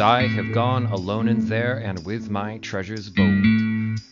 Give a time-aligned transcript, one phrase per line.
[0.00, 3.44] I have gone alone in there and with my treasures bold.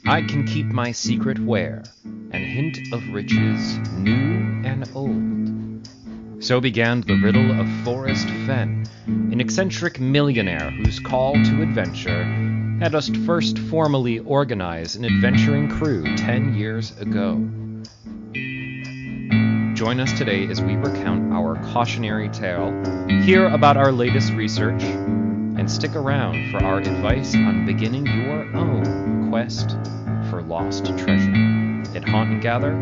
[0.06, 6.44] I can keep my secret where, and hint of riches new and old.
[6.44, 12.24] So began the riddle of Forrest Fenn, an eccentric millionaire whose call to adventure
[12.80, 17.34] had us first formally organize an adventuring crew ten years ago.
[19.74, 22.70] Join us today as we recount our cautionary tale,
[23.22, 24.82] hear about our latest research,
[25.68, 29.76] and stick around for our advice on beginning your own quest
[30.30, 31.82] for lost treasure.
[31.94, 32.72] At Haunt and Gather,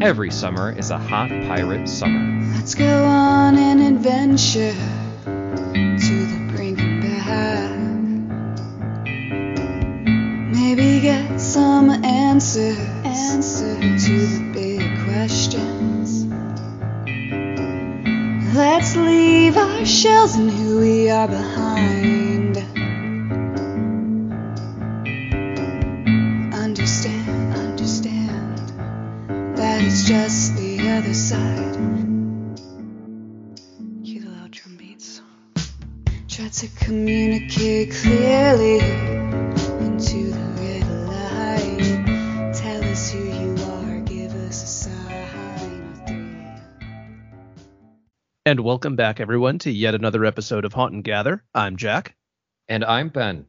[0.00, 2.42] every summer is a hot pirate summer.
[2.54, 7.78] Let's go on an adventure to the brink and back.
[10.54, 16.24] Maybe get some answers, answers to the big questions.
[18.54, 21.99] Let's leave our shells and who we are behind.
[48.70, 51.42] Welcome back, everyone, to yet another episode of Haunt and Gather.
[51.52, 52.14] I'm Jack,
[52.68, 53.46] And I'm Ben.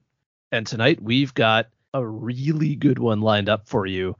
[0.51, 4.17] and tonight we've got a really good one lined up for you.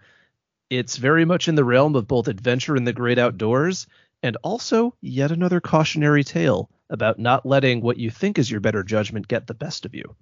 [0.69, 3.87] It's very much in the realm of both adventure in the great outdoors
[4.21, 8.83] and also yet another cautionary tale about not letting what you think is your better
[8.83, 10.15] judgment get the best of you.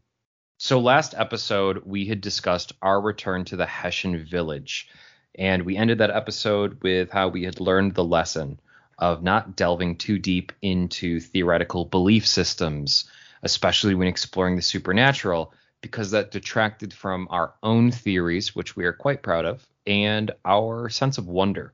[0.60, 4.88] So last episode we had discussed our return to the Hessian village,
[5.36, 8.62] and we ended that episode with how we had learned the lesson
[9.00, 13.10] of not delving too deep into theoretical belief systems,
[13.44, 18.94] especially when exploring the supernatural, because that detracted from our own theories, which we are
[18.94, 21.74] quite proud of, and our sense of wonder.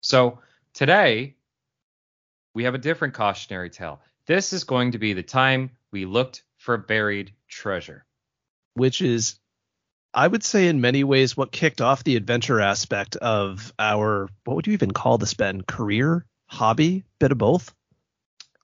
[0.00, 0.40] So
[0.74, 1.36] today
[2.54, 4.00] we have a different cautionary tale.
[4.26, 8.04] This is going to be the time we looked for buried treasure.
[8.74, 9.38] which is
[10.12, 14.54] I would say in many ways what kicked off the adventure aspect of our what
[14.56, 16.24] would you even call this Ben career
[16.54, 17.74] hobby bit of both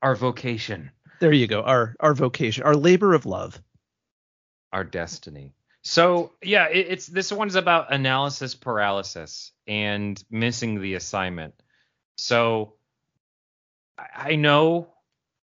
[0.03, 0.91] Our vocation,
[1.21, 3.61] there you go our our vocation our labor of love
[4.73, 5.55] our destiny.
[5.83, 11.55] So yeah, it, it's this one's about analysis paralysis and missing the assignment.
[12.17, 12.75] So
[13.99, 14.89] I, I know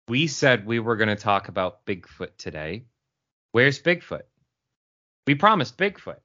[0.08, 2.84] we said we were going to talk about Bigfoot today.
[3.52, 4.22] Where's Bigfoot?
[5.26, 6.20] We promised Bigfoot.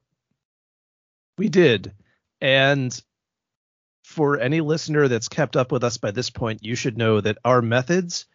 [1.38, 1.92] we did
[2.40, 3.02] and
[4.16, 7.38] for any listener that's kept up with us by this point you should know that
[7.44, 8.26] our methods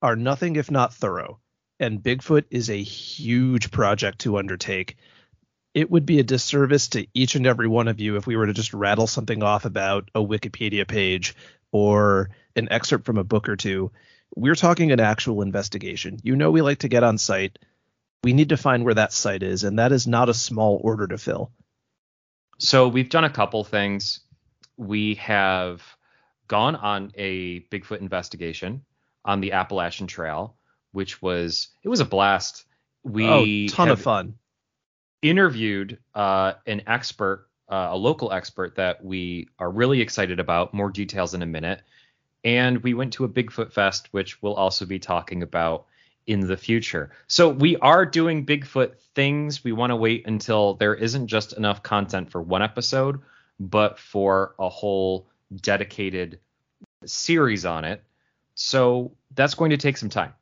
[0.00, 1.38] are nothing if not thorough
[1.80, 4.96] and Bigfoot is a huge project to undertake
[5.74, 8.46] it would be a disservice to each and every one of you if we were
[8.46, 11.36] to just rattle something off about a Wikipedia page
[11.72, 13.92] or an excerpt from a book or two.
[14.34, 16.18] We're talking an actual investigation.
[16.22, 17.58] You know, we like to get on site.
[18.24, 21.06] We need to find where that site is, and that is not a small order
[21.06, 21.52] to fill.
[22.58, 24.20] So we've done a couple things.
[24.78, 25.82] We have
[26.46, 28.82] gone on a Bigfoot investigation
[29.24, 30.56] on the Appalachian Trail,
[30.92, 32.64] which was it was a blast.
[33.04, 34.34] We oh, ton of fun.
[35.20, 40.72] interviewed uh, an expert, uh, a local expert that we are really excited about.
[40.72, 41.82] More details in a minute.
[42.44, 45.86] And we went to a Bigfoot Fest, which we'll also be talking about
[46.26, 47.10] in the future.
[47.26, 49.64] So we are doing Bigfoot things.
[49.64, 53.20] We want to wait until there isn't just enough content for one episode,
[53.58, 56.38] but for a whole dedicated
[57.04, 58.02] series on it.
[58.54, 60.34] So that's going to take some time.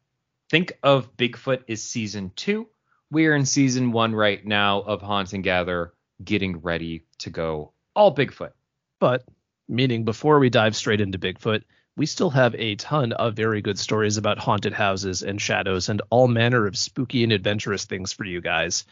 [0.51, 2.69] Think of Bigfoot as season two.
[3.11, 8.15] We're in season one right now of Haunt and Gather, getting ready to go all
[8.15, 8.53] Bigfoot.
[8.99, 9.25] But
[9.69, 11.63] meaning before we dive straight into Bigfoot,
[11.97, 16.03] we still have a ton of very good stories about haunted houses and shadows and
[16.11, 18.85] all manner of spooky and adventurous things for you guys.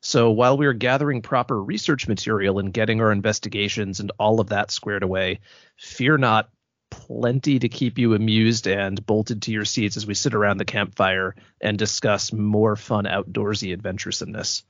[0.00, 4.70] So while we're gathering proper research material and getting our investigations and all of that
[4.70, 5.40] squared away,
[5.76, 6.50] fear not,
[6.90, 10.64] plenty to keep you amused and bolted to your seats as we sit around the
[10.64, 14.62] campfire and discuss more fun outdoorsy adventuresomeness.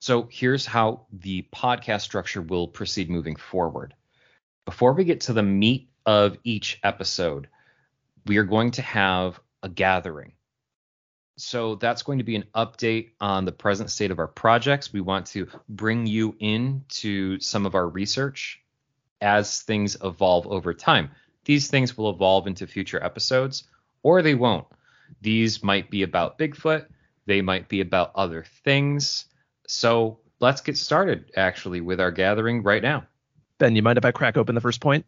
[0.00, 3.94] So here's how the podcast structure will proceed moving forward.
[4.64, 7.48] Before we get to the meat of each episode,
[8.26, 10.32] we are going to have a gathering.
[11.36, 14.92] So that's going to be an update on the present state of our projects.
[14.92, 18.62] We want to bring you into some of our research
[19.20, 21.10] as things evolve over time.
[21.44, 23.64] These things will evolve into future episodes
[24.02, 24.66] or they won't.
[25.20, 26.86] These might be about Bigfoot,
[27.26, 29.26] they might be about other things.
[29.66, 33.06] So let's get started actually with our gathering right now.
[33.58, 35.06] Ben, you mind if I crack open the first point?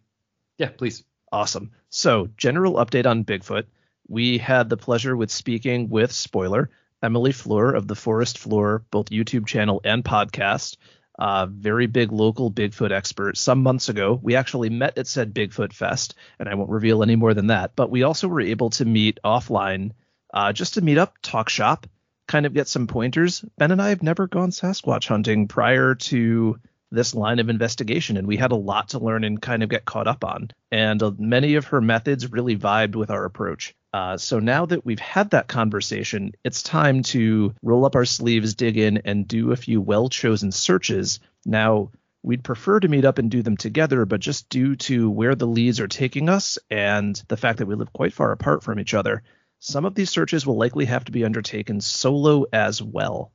[0.59, 1.05] Yeah, please.
[1.33, 1.73] Awesome.
[1.91, 3.65] So, general update on Bigfoot.
[4.09, 6.71] We had the pleasure with speaking with spoiler
[7.03, 10.77] Emily Fleur of the Forest Floor, both YouTube channel and podcast.
[11.19, 13.37] Uh, very big local Bigfoot expert.
[13.37, 17.17] Some months ago, we actually met at said Bigfoot Fest, and I won't reveal any
[17.17, 17.73] more than that.
[17.75, 19.93] But we also were able to meet offline,
[20.33, 21.87] uh, just to meet up, talk shop,
[22.29, 23.45] kind of get some pointers.
[23.57, 26.59] Ben and I have never gone Sasquatch hunting prior to
[26.91, 29.85] this line of investigation, and we had a lot to learn and kind of get
[29.85, 30.51] caught up on.
[30.71, 33.75] And uh, many of her methods really vibed with our approach.
[33.97, 38.53] Uh, so now that we've had that conversation, it's time to roll up our sleeves,
[38.53, 41.19] dig in, and do a few well chosen searches.
[41.47, 45.35] Now, we'd prefer to meet up and do them together, but just due to where
[45.35, 48.79] the leads are taking us and the fact that we live quite far apart from
[48.79, 49.23] each other,
[49.61, 53.33] some of these searches will likely have to be undertaken solo as well.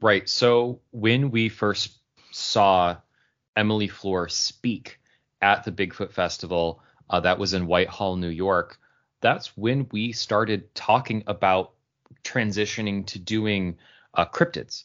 [0.00, 0.28] Right.
[0.28, 1.96] So when we first
[2.32, 2.96] saw
[3.54, 4.98] Emily Floor speak
[5.40, 8.80] at the Bigfoot Festival, uh, that was in Whitehall, New York,
[9.24, 11.72] that's when we started talking about
[12.22, 13.78] transitioning to doing
[14.12, 14.84] uh, cryptids.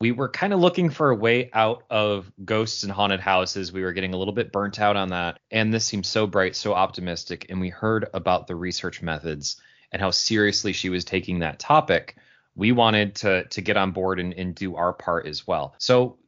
[0.00, 3.72] We were kind of looking for a way out of ghosts and haunted houses.
[3.72, 5.40] We were getting a little bit burnt out on that.
[5.50, 7.46] And this seemed so bright, so optimistic.
[7.50, 9.60] And we heard about the research methods
[9.90, 12.16] and how seriously she was taking that topic.
[12.54, 15.74] We wanted to to get on board and, and do our part as well.
[15.78, 16.18] So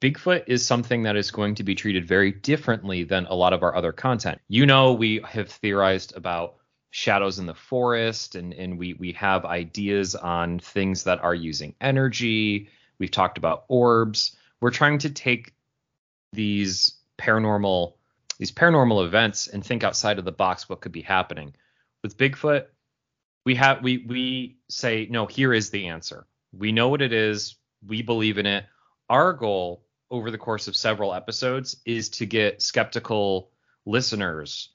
[0.00, 3.62] Bigfoot is something that is going to be treated very differently than a lot of
[3.62, 4.40] our other content.
[4.48, 6.59] You know, we have theorized about
[6.90, 11.74] shadows in the forest and, and we, we have ideas on things that are using
[11.80, 12.68] energy.
[12.98, 14.36] We've talked about orbs.
[14.60, 15.54] We're trying to take
[16.32, 17.94] these paranormal
[18.38, 21.54] these paranormal events and think outside of the box what could be happening.
[22.02, 22.66] With Bigfoot,
[23.44, 26.26] we have we we say no, here is the answer.
[26.52, 27.56] We know what it is.
[27.86, 28.64] We believe in it.
[29.08, 33.50] Our goal over the course of several episodes is to get skeptical
[33.84, 34.70] listeners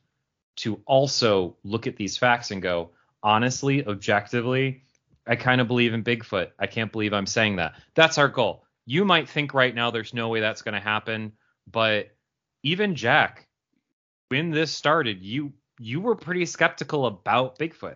[0.57, 2.91] to also look at these facts and go,
[3.21, 4.83] honestly, objectively,
[5.27, 6.51] I kind of believe in Bigfoot.
[6.59, 7.75] I can't believe I'm saying that.
[7.95, 8.63] That's our goal.
[8.85, 11.33] You might think right now there's no way that's going to happen,
[11.69, 12.09] but
[12.63, 13.47] even Jack,
[14.29, 17.95] when this started, you you were pretty skeptical about Bigfoot.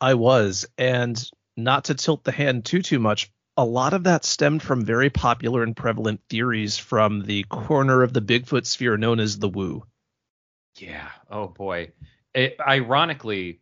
[0.00, 1.22] I was, and
[1.56, 5.10] not to tilt the hand too too much, a lot of that stemmed from very
[5.10, 9.84] popular and prevalent theories from the corner of the Bigfoot sphere known as the Woo.
[10.80, 11.08] Yeah.
[11.30, 11.92] Oh boy.
[12.34, 13.60] It, ironically,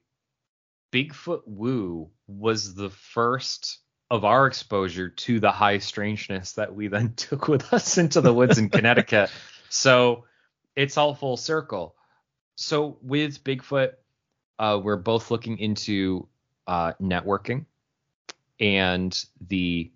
[0.92, 3.78] Bigfoot Woo was the first
[4.10, 8.32] of our exposure to the high strangeness that we then took with us into the
[8.32, 9.30] woods in Connecticut.
[9.68, 10.24] So
[10.76, 11.94] it's all full circle.
[12.56, 13.92] So with Bigfoot,
[14.58, 16.28] uh, we're both looking into
[16.66, 17.66] uh, networking
[18.60, 19.92] and the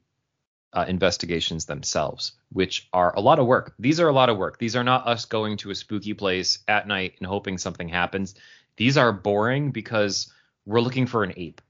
[0.73, 3.75] uh, investigations themselves, which are a lot of work.
[3.79, 4.59] These are a lot of work.
[4.59, 8.35] These are not us going to a spooky place at night and hoping something happens.
[8.77, 10.33] These are boring because
[10.65, 11.61] we're looking for an ape.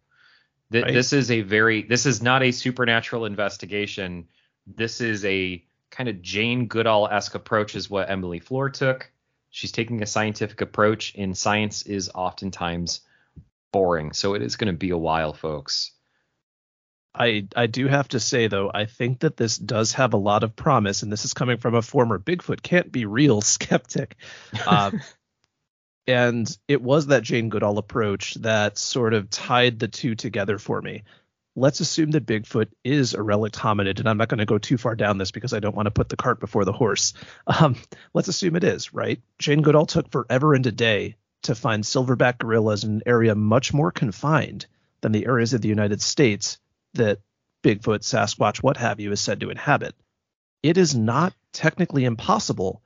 [0.71, 0.95] Th- right.
[0.95, 4.29] This is a very, this is not a supernatural investigation.
[4.67, 9.11] This is a kind of Jane Goodall esque approach, is what Emily Floor took.
[9.51, 13.03] She's taking a scientific approach, and science is oftentimes
[13.73, 14.13] boring.
[14.13, 15.93] So it is going to be a while, folks.
[17.15, 20.45] I I do have to say though, I think that this does have a lot
[20.45, 24.17] of promise, and this is coming from a former Bigfoot can't be real skeptic.
[24.67, 25.01] Um,
[26.07, 30.81] and it was that Jane Goodall approach that sort of tied the two together for
[30.81, 31.03] me.
[31.55, 34.79] Let's assume that Bigfoot is a relict hominid, and I'm not going to go too
[34.79, 37.13] far down this because I don't want to put the cart before the horse.
[37.47, 37.77] Um,
[38.15, 39.21] let's assume it is, right?
[39.39, 43.75] Jane Goodall took forever and a day to find silverback gorillas in an area much
[43.75, 44.67] more confined
[45.03, 46.59] than the areas of the United States
[46.95, 47.21] that
[47.63, 49.95] Bigfoot, Sasquatch, what have you, is said to inhabit.
[50.63, 52.83] It is not technically impossible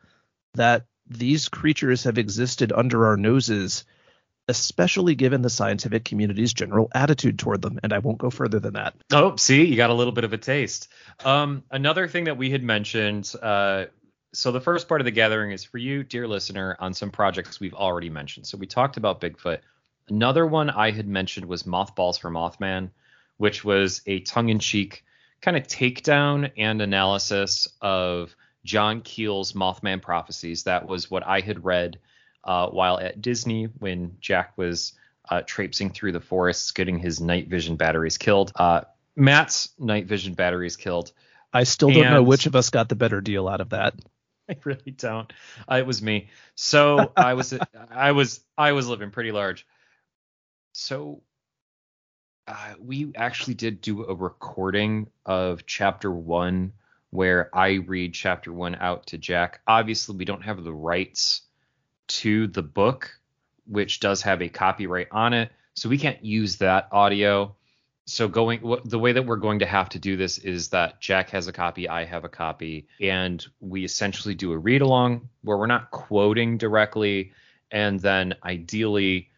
[0.54, 3.84] that these creatures have existed under our noses,
[4.48, 7.78] especially given the scientific community's general attitude toward them.
[7.82, 8.94] And I won't go further than that.
[9.12, 10.88] Oh, see, you got a little bit of a taste.
[11.24, 13.32] Um, another thing that we had mentioned.
[13.40, 13.86] Uh,
[14.32, 17.60] so the first part of the gathering is for you, dear listener, on some projects
[17.60, 18.46] we've already mentioned.
[18.46, 19.60] So we talked about Bigfoot.
[20.08, 22.90] Another one I had mentioned was Mothballs for Mothman
[23.36, 25.04] which was a tongue in cheek
[25.40, 30.64] kind of takedown and analysis of John Keel's Mothman prophecies.
[30.64, 31.98] That was what I had read
[32.44, 34.92] uh, while at Disney when Jack was
[35.28, 38.52] uh, traipsing through the forests getting his night vision batteries killed.
[38.54, 38.82] Uh,
[39.14, 41.12] Matt's night vision batteries killed.
[41.52, 43.94] I still don't and know which of us got the better deal out of that.
[44.48, 45.32] I really don't.
[45.70, 46.28] Uh, it was me.
[46.54, 47.54] So I was
[47.90, 49.66] I was I was living pretty large.
[50.72, 51.22] So
[52.48, 56.72] uh, we actually did do a recording of chapter one
[57.10, 59.60] where I read chapter one out to Jack.
[59.66, 61.42] Obviously, we don't have the rights
[62.08, 63.10] to the book,
[63.66, 67.54] which does have a copyright on it, so we can't use that audio.
[68.08, 71.30] So going the way that we're going to have to do this is that Jack
[71.30, 75.56] has a copy, I have a copy, and we essentially do a read along where
[75.56, 77.32] we're not quoting directly,
[77.72, 79.30] and then ideally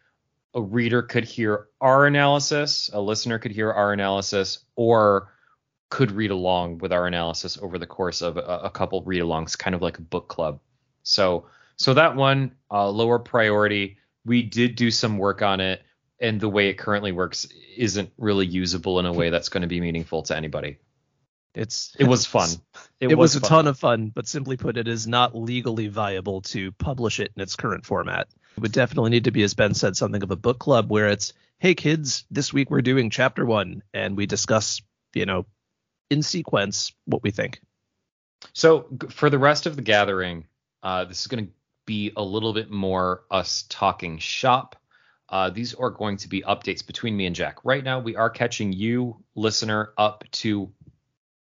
[0.53, 5.33] a reader could hear our analysis, a listener could hear our analysis, or
[5.89, 9.57] could read along with our analysis over the course of a, a couple read alongs,
[9.57, 10.59] kind of like a book club.
[11.03, 13.97] So so that one uh, lower priority.
[14.25, 15.81] We did do some work on it
[16.19, 19.67] and the way it currently works isn't really usable in a way that's going to
[19.67, 20.77] be meaningful to anybody.
[21.55, 22.49] It's it was fun.
[22.99, 23.49] It, it was, was, a fun.
[23.49, 27.41] ton of fun, but simply put, it is not legally viable to publish it in
[27.41, 28.27] its current format.
[28.59, 31.07] It would definitely need to be, as Ben said, something of a book club where
[31.07, 34.81] it's, hey kids, this week we're doing chapter one, and we discuss,
[35.13, 35.45] you know,
[36.09, 37.61] in sequence what we think.
[38.51, 40.45] So for the rest of the gathering,
[40.83, 41.51] uh, this is going to
[41.85, 44.75] be a little bit more us talking shop
[45.29, 47.63] uh, these are going to be updates between me and Jack.
[47.63, 50.71] Right now, we are catching you, listener, up to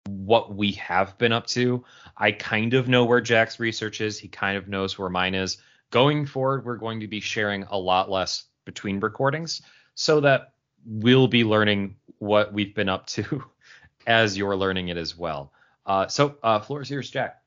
[0.07, 1.83] what we have been up to.
[2.15, 4.19] I kind of know where Jack's research is.
[4.19, 5.57] He kind of knows where mine is.
[5.91, 9.62] Going forward, we're going to be sharing a lot less between recordings
[9.96, 10.53] so that
[10.86, 13.44] we'll be learning what we've been up to
[14.08, 15.51] as you're learning it as well.
[15.86, 17.41] Uh, so, uh, floor is yours, Jack.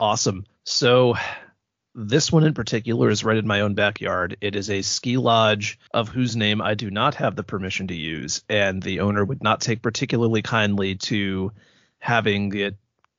[0.00, 0.46] Awesome.
[0.64, 1.14] So,
[1.94, 4.36] this one in particular is right in my own backyard.
[4.40, 7.94] It is a ski lodge of whose name I do not have the permission to
[7.94, 11.52] use, and the owner would not take particularly kindly to
[11.98, 12.76] having it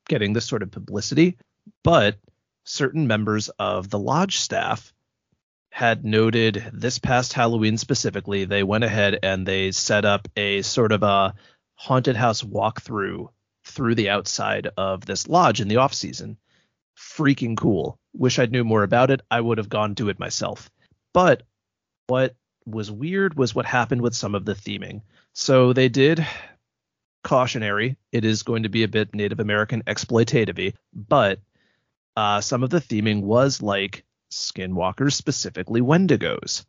[0.08, 1.38] getting this sort of publicity.
[1.82, 2.18] But
[2.66, 4.92] certain members of the lodge staff
[5.70, 10.92] had noted this past Halloween specifically, they went ahead and they set up a sort
[10.92, 11.34] of a
[11.74, 13.28] haunted house walkthrough
[13.64, 16.38] through the outside of this lodge in the off season
[16.96, 17.98] freaking cool.
[18.14, 19.20] Wish I'd knew more about it.
[19.30, 20.70] I would have gone to it myself.
[21.12, 21.42] But
[22.06, 25.02] what was weird was what happened with some of the theming.
[25.34, 26.26] So they did
[27.22, 27.96] cautionary.
[28.12, 31.40] It is going to be a bit Native American exploitative but
[32.16, 36.64] uh, some of the theming was like skinwalkers, specifically Wendigos.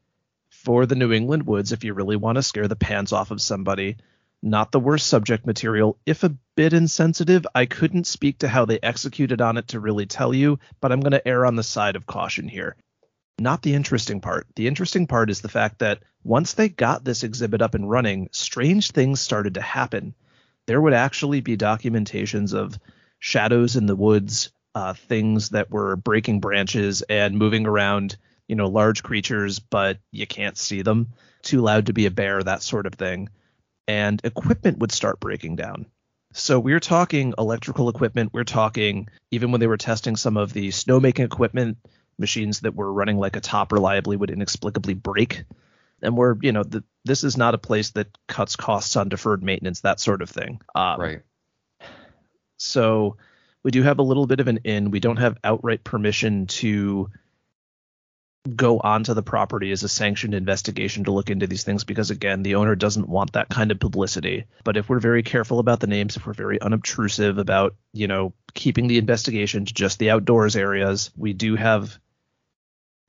[0.49, 3.41] For the New England woods, if you really want to scare the pants off of
[3.41, 3.97] somebody,
[4.41, 7.45] not the worst subject material, if a bit insensitive.
[7.55, 10.99] I couldn't speak to how they executed on it to really tell you, but I'm
[10.99, 12.75] going to err on the side of caution here.
[13.39, 14.47] Not the interesting part.
[14.55, 18.29] The interesting part is the fact that once they got this exhibit up and running,
[18.31, 20.15] strange things started to happen.
[20.65, 22.79] There would actually be documentations of
[23.19, 28.17] shadows in the woods, uh, things that were breaking branches and moving around,
[28.47, 31.07] you know, large creatures, but you can't see them.
[31.41, 33.29] Too loud to be a bear, that sort of thing
[33.87, 35.85] and equipment would start breaking down.
[36.33, 38.31] So we're talking electrical equipment.
[38.33, 41.77] We're talking even when they were testing some of the snowmaking equipment,
[42.19, 45.45] machines that were running like a top reliably would inexplicably break.
[46.01, 49.41] And we're, you know, the, this is not a place that cuts costs on deferred
[49.41, 50.61] maintenance, that sort of thing.
[50.75, 51.21] Um, right.
[52.57, 53.17] So
[53.67, 54.91] we do have a little bit of an in.
[54.91, 57.11] We don't have outright permission to
[58.55, 62.43] go onto the property as a sanctioned investigation to look into these things because again
[62.43, 64.45] the owner doesn't want that kind of publicity.
[64.63, 68.31] But if we're very careful about the names if we're very unobtrusive about you know
[68.53, 71.99] keeping the investigation to just the outdoors areas we do have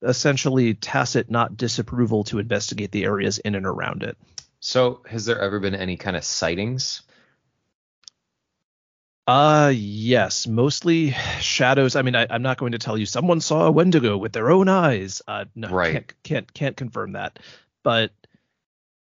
[0.03, 4.19] essentially tacit not disapproval to investigate the areas in and around it.
[4.59, 7.03] So has there ever been any kind of sightings
[9.29, 11.97] uh yes, mostly shadows.
[11.97, 14.51] I mean, I, am not going to tell you someone saw a Wendigo with their
[14.51, 15.21] own eyes.
[15.29, 15.93] Uh, no, right.
[15.93, 17.39] can't, can't can't confirm that.
[17.85, 18.11] But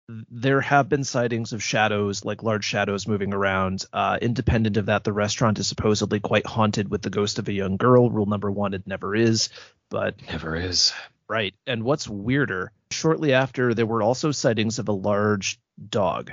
[0.08, 3.86] there have been sightings of shadows, like large shadows moving around.
[3.92, 7.54] Uh, independent of that, the restaurant is supposedly quite haunted with the ghost of a
[7.54, 8.10] young girl.
[8.10, 9.50] Rule number one: it never is.
[9.90, 10.94] But never is.
[11.28, 11.54] Right.
[11.68, 12.72] And what's weirder?
[12.92, 16.32] Shortly after, there were also sightings of a large dog.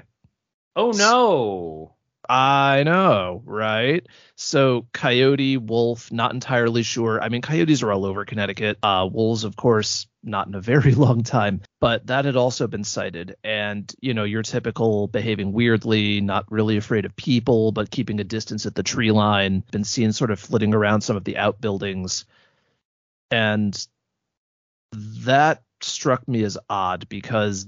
[0.77, 1.95] Oh no!
[2.33, 4.07] I know, right?
[4.37, 7.21] So coyote, wolf, not entirely sure.
[7.21, 8.79] I mean, coyotes are all over Connecticut.
[8.85, 12.85] Uh, wolves, of course, not in a very long time, but that had also been
[12.85, 13.35] sighted.
[13.43, 18.25] And you know, your typical behaving weirdly, not really afraid of people, but keeping a
[18.25, 19.65] distance at the tree line.
[19.73, 22.27] Been seen sort of flitting around some of the outbuildings,
[23.33, 23.77] and
[24.93, 27.67] that struck me as odd because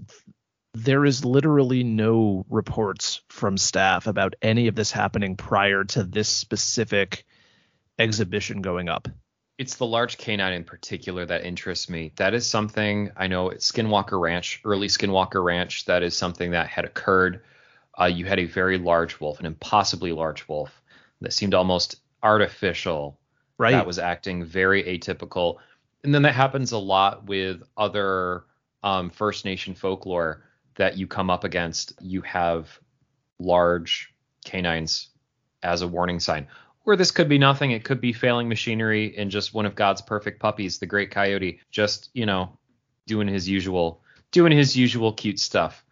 [0.75, 6.29] there is literally no reports from staff about any of this happening prior to this
[6.29, 7.25] specific
[7.99, 9.09] exhibition going up.
[9.59, 12.13] it's the large canine in particular that interests me.
[12.17, 16.69] That is something I know at Skinwalker Ranch, early Skinwalker Ranch, that is something that
[16.69, 17.43] had occurred.
[18.01, 20.83] Uh, you had a very large wolf, an impossibly large wolf
[21.21, 23.21] that seemed almost artificial.
[23.59, 23.73] Right.
[23.73, 25.59] That was acting very atypical.
[26.03, 28.45] And then that happens a lot with other
[28.83, 30.43] um, First Nation folklore
[30.83, 31.93] that you come up against.
[32.01, 32.77] You have
[33.39, 34.13] large
[34.45, 35.11] canines
[35.63, 36.49] as a warning sign.
[36.85, 37.71] Or this could be nothing.
[37.71, 41.61] It could be failing machinery and just one of God's perfect puppies, the great coyote,
[41.71, 42.59] just, you know,
[43.07, 45.85] doing his usual doing his usual cute stuff.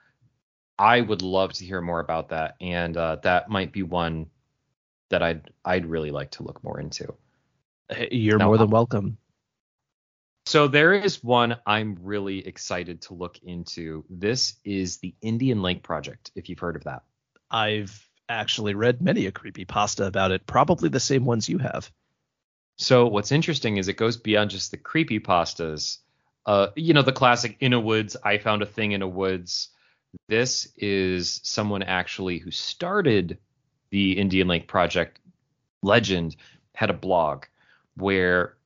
[0.76, 2.56] I would love to hear more about that.
[2.60, 4.26] And uh, that might be one
[5.10, 7.14] that I'd I'd really like to look more into.
[8.10, 9.18] You're Now, more than welcome.
[10.46, 14.04] So there is one I'm really excited to look into.
[14.08, 17.02] This is the Indian Lake Project, if you've heard of that.
[17.50, 21.90] I've actually read many a creepy pasta about it, probably the same ones you have.
[22.76, 25.98] So what's interesting is it goes beyond just the creepy pastas.
[26.46, 29.68] Uh, you know, the classic in a woods, I found a thing in a woods.
[30.28, 33.38] This is someone actually who started
[33.90, 35.20] the Indian Lake Project
[35.82, 36.36] legend,
[36.74, 37.44] had a blog
[37.96, 38.56] where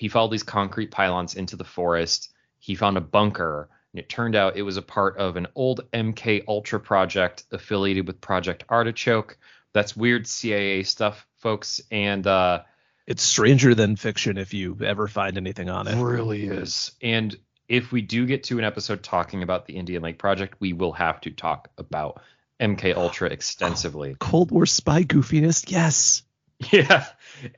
[0.00, 2.32] he followed these concrete pylons into the forest.
[2.58, 5.90] He found a bunker, and it turned out it was a part of an old
[5.92, 9.36] MK Ultra project affiliated with Project Artichoke.
[9.74, 11.82] That's weird CIA stuff, folks.
[11.90, 12.62] And uh,
[13.06, 16.02] It's stranger than fiction if you ever find anything on it.
[16.02, 16.92] really is.
[17.02, 17.36] And
[17.68, 20.92] if we do get to an episode talking about the Indian Lake Project, we will
[20.92, 22.22] have to talk about
[22.58, 24.16] MK Ultra extensively.
[24.18, 26.22] Cold War spy goofiness, yes.
[26.72, 27.04] Yeah.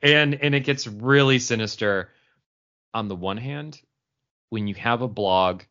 [0.01, 2.09] And and it gets really sinister.
[2.93, 3.81] On the one hand,
[4.49, 5.63] when you have a blog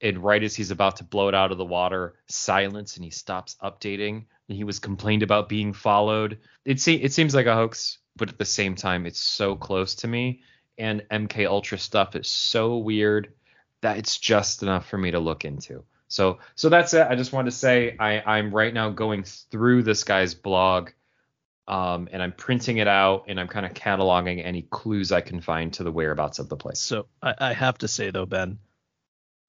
[0.00, 3.10] and right as he's about to blow it out of the water, silence and he
[3.10, 6.38] stops updating and he was complained about being followed.
[6.64, 9.94] It se- it seems like a hoax, but at the same time it's so close
[9.96, 10.42] to me
[10.78, 13.32] and MK Ultra stuff is so weird
[13.80, 15.84] that it's just enough for me to look into.
[16.08, 17.06] So so that's it.
[17.08, 20.90] I just wanted to say I I'm right now going through this guy's blog
[21.66, 25.40] um, and I'm printing it out and I'm kind of cataloging any clues I can
[25.40, 26.80] find to the whereabouts of the place.
[26.80, 28.58] So I, I have to say though, Ben,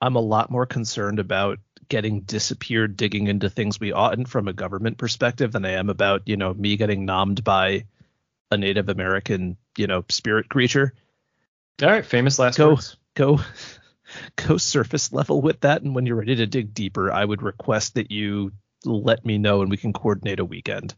[0.01, 4.53] I'm a lot more concerned about getting disappeared digging into things we oughtn't from a
[4.53, 7.85] government perspective than I am about, you know, me getting nommed by
[8.49, 10.93] a Native American, you know, spirit creature.
[11.81, 12.95] All right, famous last Go words.
[13.15, 13.39] go
[14.37, 17.95] go surface level with that and when you're ready to dig deeper, I would request
[17.95, 18.53] that you
[18.85, 20.95] let me know and we can coordinate a weekend.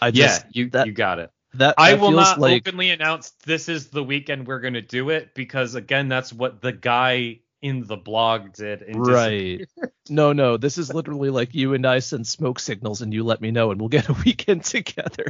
[0.00, 1.30] I Yeah, just you that- you got it.
[1.54, 5.10] that, I will not like openly announce this is the weekend we're going to do
[5.10, 8.80] it because again, that's what the guy in the blog did.
[8.82, 9.68] and Right.
[10.08, 10.56] no, no.
[10.56, 13.70] This is literally like you and I send smoke signals and you let me know
[13.70, 15.26] and we'll get a weekend together.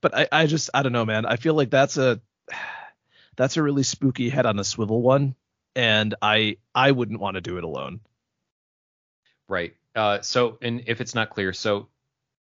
[0.00, 1.26] But I, I just I don't know, man.
[1.26, 2.20] I feel like that's a
[3.36, 5.34] that's a really spooky head on a swivel one.
[5.76, 8.00] And I I wouldn't want to do it alone.
[9.48, 9.74] Right.
[9.94, 11.88] Uh, so, and if it's not clear, so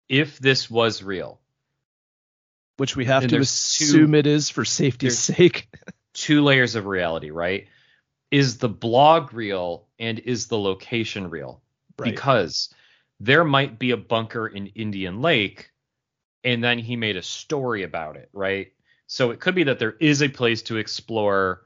[0.10, 1.39] if this was real,
[2.77, 5.67] Which we have And to there's two- assume it is for safety's sake.
[6.13, 7.67] two layers of reality, right?
[8.31, 11.61] Is the blog real and is the location real?
[11.97, 12.11] Right.
[12.11, 12.73] Because
[13.21, 15.71] there might be a bunker in Indian Lake
[16.43, 18.73] and then he made a story about it, right?
[19.07, 21.61] So it could be that there is a place to explore,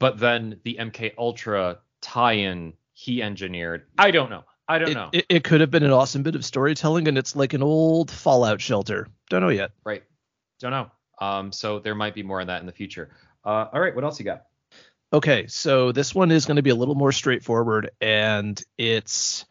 [0.00, 3.86] but then the MK Ultra tie-in he engineered.
[3.98, 4.44] I don't know.
[4.68, 5.10] I don't It, know.
[5.12, 8.10] it, it could have been an awesome bit of storytelling and it's like an old
[8.10, 9.06] fallout shelter.
[9.28, 9.70] Don't know yet.
[9.84, 10.02] right.
[10.60, 10.90] Don't know.
[11.20, 13.10] Um, so there might be more on that in the future.
[13.44, 13.94] Uh, all right.
[13.94, 14.44] What else you got?
[15.12, 19.44] Okay, so this one is going to be a little more straightforward, and it's.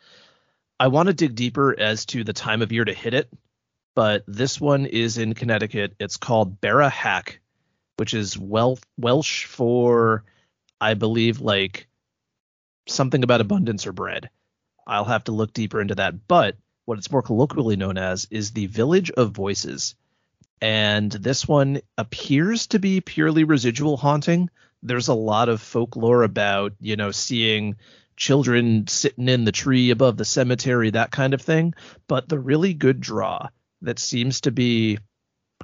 [0.79, 3.29] I want to dig deeper as to the time of year to hit it,
[3.95, 5.95] but this one is in Connecticut.
[5.99, 7.41] It's called Bara-Hack,
[7.97, 10.23] which is wel- Welsh for,
[10.79, 11.89] I believe, like
[12.87, 14.29] something about abundance or bread.
[14.87, 18.51] I'll have to look deeper into that, but what it's more colloquially known as is
[18.51, 19.95] the Village of Voices.
[20.61, 24.49] And this one appears to be purely residual haunting.
[24.83, 27.77] There's a lot of folklore about you know seeing
[28.15, 31.73] children sitting in the tree above the cemetery that kind of thing.
[32.07, 33.47] But the really good draw
[33.81, 34.99] that seems to be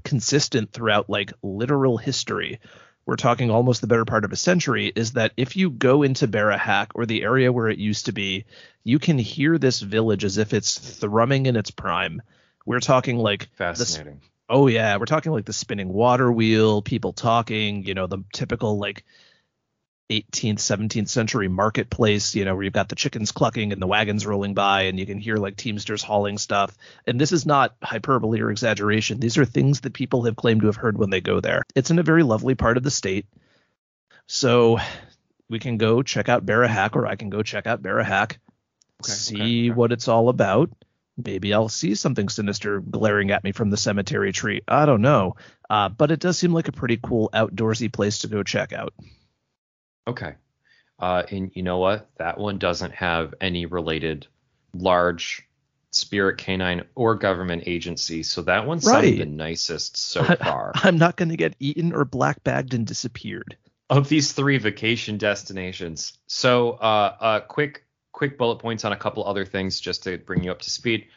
[0.04, 2.60] consistent throughout like literal history
[3.06, 6.28] we're talking almost the better part of a century is that if you go into
[6.28, 8.46] Bara-Hack or the area where it used to be
[8.84, 12.22] you can hear this village as if it's thrumming in its prime.
[12.66, 14.22] We're talking like the Fascinating.
[14.48, 18.78] Oh yeah, we're talking like the spinning water wheel, people talking, you know, the typical
[18.78, 19.04] like
[20.12, 24.26] 18th, 17th century marketplace, you know, where you've got the chickens clucking and the wagons
[24.26, 26.78] rolling by and you can hear like teamsters hauling stuff.
[27.08, 29.20] And this is not hyperbole or exaggeration.
[29.20, 31.64] These are things that people have claimed to have heard when they go there.
[31.74, 33.26] It's in a very lovely part of the state.
[34.28, 34.78] So
[35.50, 38.40] we can go check out Bara-Hack, or I can go check out Bara-Hack,
[39.04, 39.70] Okay, see okay, okay.
[39.72, 40.70] what it's all about.
[41.18, 44.62] Maybe I'll see something sinister glaring at me from the cemetery tree.
[44.68, 45.36] I don't know.
[45.70, 48.94] Uh, but it does seem like a pretty cool outdoorsy place to go check out.
[50.08, 50.36] Okay.
[51.00, 52.10] Uh, and you know what?
[52.18, 54.28] That one doesn't have any related
[54.74, 55.48] large
[55.92, 59.18] spirit canine or government agency, so that one sounded Right.
[59.20, 60.72] the nicest so I- far.
[60.76, 63.56] I'm not going to get eaten or black bagged and disappeared.
[63.90, 66.14] of these three vacation destinations.
[66.28, 67.85] So, uh, uh, quick,
[68.16, 71.08] quick bullet points on a couple other things just to bring you up to speed.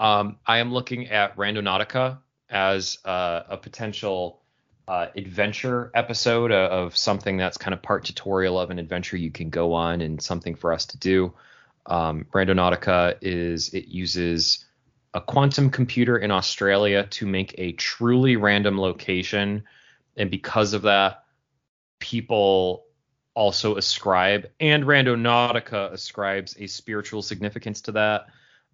[0.00, 2.18] Um, I am looking at Randonautica
[2.50, 4.42] as uh, a potential
[4.88, 9.50] uh, adventure episode of something that's kind of part tutorial of an adventure you can
[9.50, 11.32] go on and something for us to do.
[11.86, 14.64] Um, Randonautica is it uses
[15.14, 19.62] a quantum computer in Australia to make a truly random location,
[20.16, 21.22] and because of that,
[22.00, 22.87] people
[23.38, 28.26] also ascribe, and Randonautica ascribes a spiritual significance to that.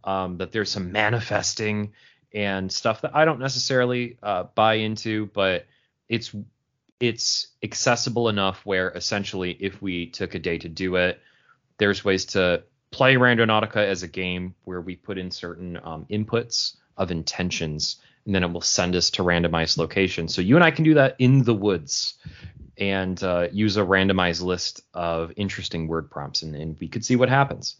[0.05, 1.92] Um, that there's some manifesting
[2.33, 5.66] and stuff that I don't necessarily uh, buy into, but
[6.09, 6.35] it's
[6.98, 11.20] it's accessible enough where essentially, if we took a day to do it,
[11.77, 16.77] there's ways to play Randonautica as a game where we put in certain um, inputs
[16.96, 20.35] of intentions, and then it will send us to randomized locations.
[20.35, 22.14] So you and I can do that in the woods
[22.78, 27.16] and uh, use a randomized list of interesting word prompts, and, and we could see
[27.16, 27.76] what happens.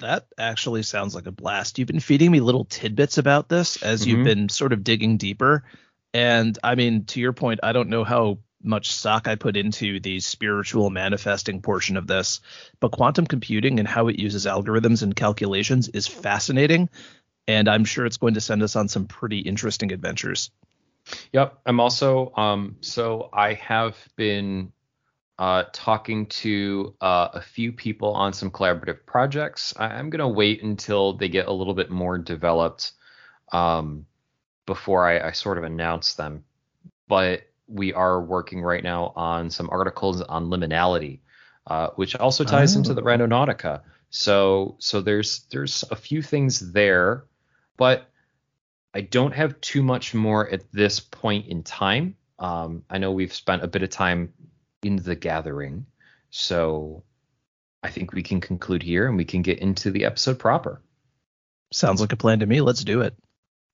[0.00, 1.78] That actually sounds like a blast.
[1.78, 4.24] You've been feeding me little tidbits about this as you've Mhm.
[4.24, 5.64] been sort of digging deeper.
[6.12, 10.00] And I mean, to your point, I don't know how much stock I put into
[10.00, 12.40] the spiritual manifesting portion of this,
[12.80, 16.90] but quantum computing and how it uses algorithms and calculations is fascinating.
[17.48, 20.50] And I'm sure it's going to send us on some pretty interesting adventures.
[21.32, 21.58] Yep.
[21.66, 24.72] I'm also um so I have been
[25.38, 29.74] uh talking to uh, a few people on some collaborative projects.
[29.76, 32.92] I, I'm gonna wait until they get a little bit more developed
[33.52, 34.06] um
[34.66, 36.44] before I, I sort of announce them.
[37.08, 41.20] But we are working right now on some articles on liminality,
[41.66, 43.04] uh, which also ties into the Oh.
[43.04, 43.82] Randonautica.
[44.10, 47.24] So so there's there's a few things there,
[47.76, 48.08] but
[48.96, 52.16] I don't have too much more at this point in time.
[52.38, 54.32] Um, I know we've spent a bit of time
[54.82, 55.84] in the gathering,
[56.30, 57.04] so
[57.82, 60.80] I think we can conclude here and we can get into the episode proper.
[61.74, 62.62] Sounds like a plan to me.
[62.62, 63.14] Let's do it.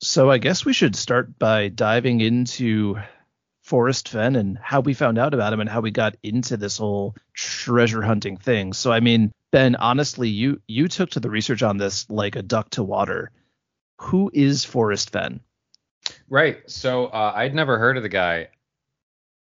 [0.00, 2.96] So I guess we should start by diving into
[3.60, 6.78] Forrest Fenn and how we found out about him and how we got into this
[6.78, 8.72] whole treasure hunting thing.
[8.72, 12.42] So I mean, Ben, honestly, you you took to the research on this like a
[12.42, 13.30] duck to water.
[14.02, 15.40] Who is Forrest Fenn?
[16.28, 16.58] Right.
[16.68, 18.48] So uh, I'd never heard of the guy.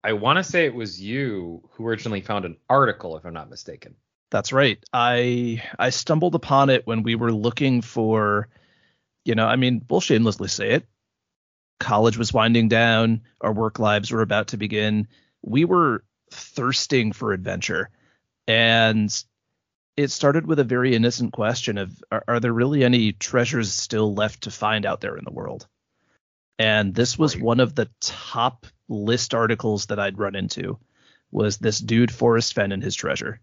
[0.03, 3.49] I want to say it was you who originally found an article, if I'm not
[3.49, 3.95] mistaken.
[4.31, 4.77] That's right.
[4.93, 8.49] I I stumbled upon it when we were looking for,
[9.25, 10.85] you know, I mean, we'll shamelessly say it.
[11.79, 15.07] College was winding down, our work lives were about to begin.
[15.41, 17.89] We were thirsting for adventure.
[18.47, 19.23] And
[20.03, 24.13] it started with a very innocent question of are, are there really any treasures still
[24.13, 25.67] left to find out there in the world?
[26.57, 27.43] And this was Right.
[27.43, 30.79] one of the top list articles that I'd run into
[31.31, 33.41] was this dude Forrest Fenn and his treasure.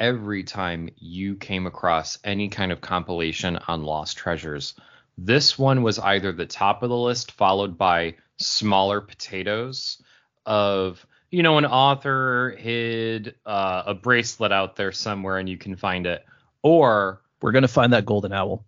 [0.00, 4.74] every time you came across any kind of compilation on lost treasures,
[5.16, 10.02] this one was either the top of the list, followed by smaller potatoes
[10.44, 15.74] of, you know, an author hid uh, a bracelet out there somewhere and you can
[15.74, 16.24] find it,
[16.62, 18.64] or We're gonna find that golden owl.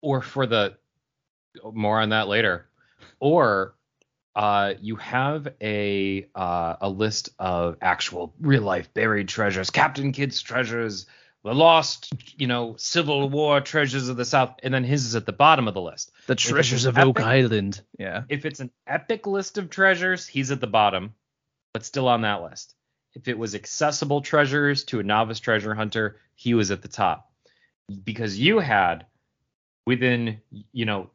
[0.00, 0.76] or for the
[1.72, 2.66] more on that later,
[3.20, 3.74] or
[4.34, 10.40] uh, you have a uh, a list of actual real life buried treasures, Captain Kidd's
[10.42, 11.06] treasures,
[11.44, 15.26] the lost, you know, Civil War treasures of the South, and then his is at
[15.26, 16.10] the bottom of the list.
[16.26, 17.80] The treasures of Oak Island.
[17.98, 18.22] Yeah.
[18.28, 21.14] If it's an epic list of treasures, he's at the bottom,
[21.74, 22.74] but still on that list.
[23.12, 27.30] If it was accessible treasures to a novice treasure hunter, he was at the top.
[28.04, 29.04] Because you had
[29.84, 30.40] within,
[30.72, 31.10] you know,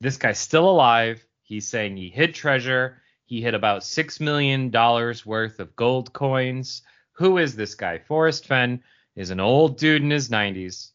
[0.00, 1.24] this guy's still alive.
[1.42, 3.02] He's saying he hid treasure.
[3.26, 6.82] He hid about six million dollars worth of gold coins.
[7.12, 7.98] Who is this guy?
[7.98, 8.82] Forrest Fenn
[9.16, 10.92] is an old dude in his 90s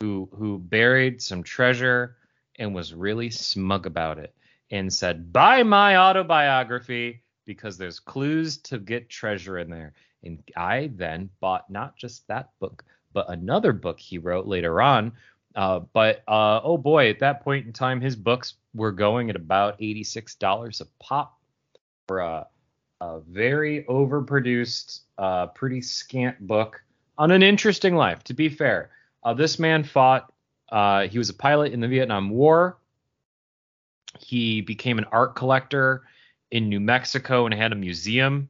[0.00, 2.16] who who buried some treasure
[2.56, 4.34] and was really smug about it
[4.70, 10.90] and said, "Buy my autobiography because there's clues to get treasure in there." And I
[10.94, 15.12] then bought not just that book, but another book he wrote later on.
[15.54, 19.36] Uh, but uh, oh boy, at that point in time, his books were going at
[19.36, 21.38] about eighty-six dollars a pop
[22.08, 22.46] for a,
[23.00, 26.82] a very overproduced, uh, pretty scant book
[27.16, 28.24] on an interesting life.
[28.24, 28.90] To be fair,
[29.22, 30.32] uh, this man fought.
[30.70, 32.78] Uh, he was a pilot in the Vietnam War.
[34.18, 36.02] He became an art collector
[36.54, 38.48] in New Mexico and had a museum.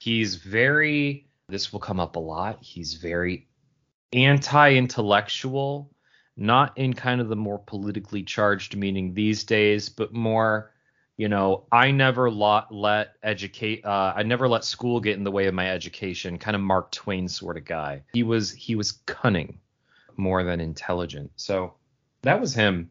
[0.00, 1.28] He's very.
[1.48, 2.58] This will come up a lot.
[2.60, 3.48] He's very
[4.12, 5.90] anti-intellectual,
[6.36, 10.72] not in kind of the more politically charged meaning these days, but more
[11.16, 15.30] you know, I never lot, let educate, uh, I never let school get in the
[15.30, 16.38] way of my education.
[16.38, 18.04] Kind of Mark Twain sort of guy.
[18.14, 19.58] He was he was cunning
[20.16, 21.30] more than intelligent.
[21.36, 21.74] So
[22.22, 22.90] that was him,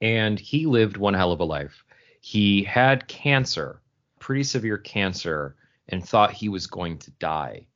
[0.00, 1.84] and he lived one hell of a life.
[2.26, 3.80] He had cancer,
[4.18, 5.54] pretty severe cancer,
[5.88, 7.66] and thought he was going to die,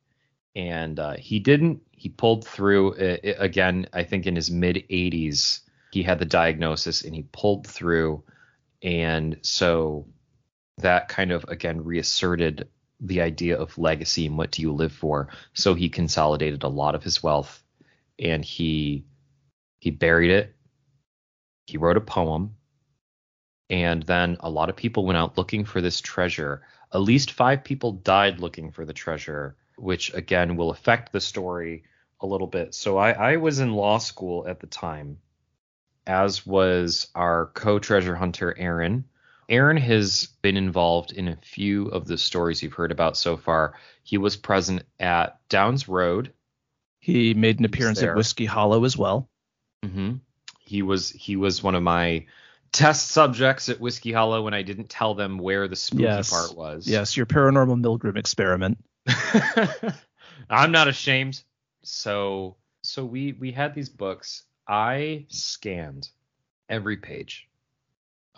[0.55, 1.81] and uh, he didn't.
[1.91, 2.93] He pulled through.
[2.93, 5.61] It, it, again, I think in his mid 80s,
[5.91, 8.23] he had the diagnosis, and he pulled through
[8.83, 10.07] and so
[10.77, 12.67] that kind of again reasserted
[12.99, 15.29] the idea of legacy and what do you live for.
[15.53, 17.63] So he consolidated a lot of his wealth
[18.19, 19.05] and he
[19.79, 20.55] he buried it.
[21.65, 22.55] He wrote a poem.
[23.71, 26.61] And then a lot of people went out looking for this treasure.
[26.93, 31.85] At least five people died looking for the treasure, which again will affect the story
[32.19, 32.75] a little bit.
[32.75, 35.17] So I, I was in law school at the time
[36.05, 39.05] as was our co-treasure hunter Aaron.
[39.47, 43.75] Aaron has been involved in a few of the stories you've heard about so far.
[44.03, 46.33] He was present at Downs Road.
[46.99, 49.29] He made an appearance at Whiskey Hollow as well.
[49.83, 50.17] Mm-hmm.
[50.59, 52.25] He was he was one of my
[52.71, 56.29] test subjects at Whiskey Hollow when I didn't tell them where the spooky yes.
[56.29, 56.87] part was.
[56.87, 58.77] Yes, your paranormal Milgram experiment.
[60.49, 61.43] I'm not ashamed.
[61.83, 66.09] So so we we had these books I scanned
[66.69, 67.47] every page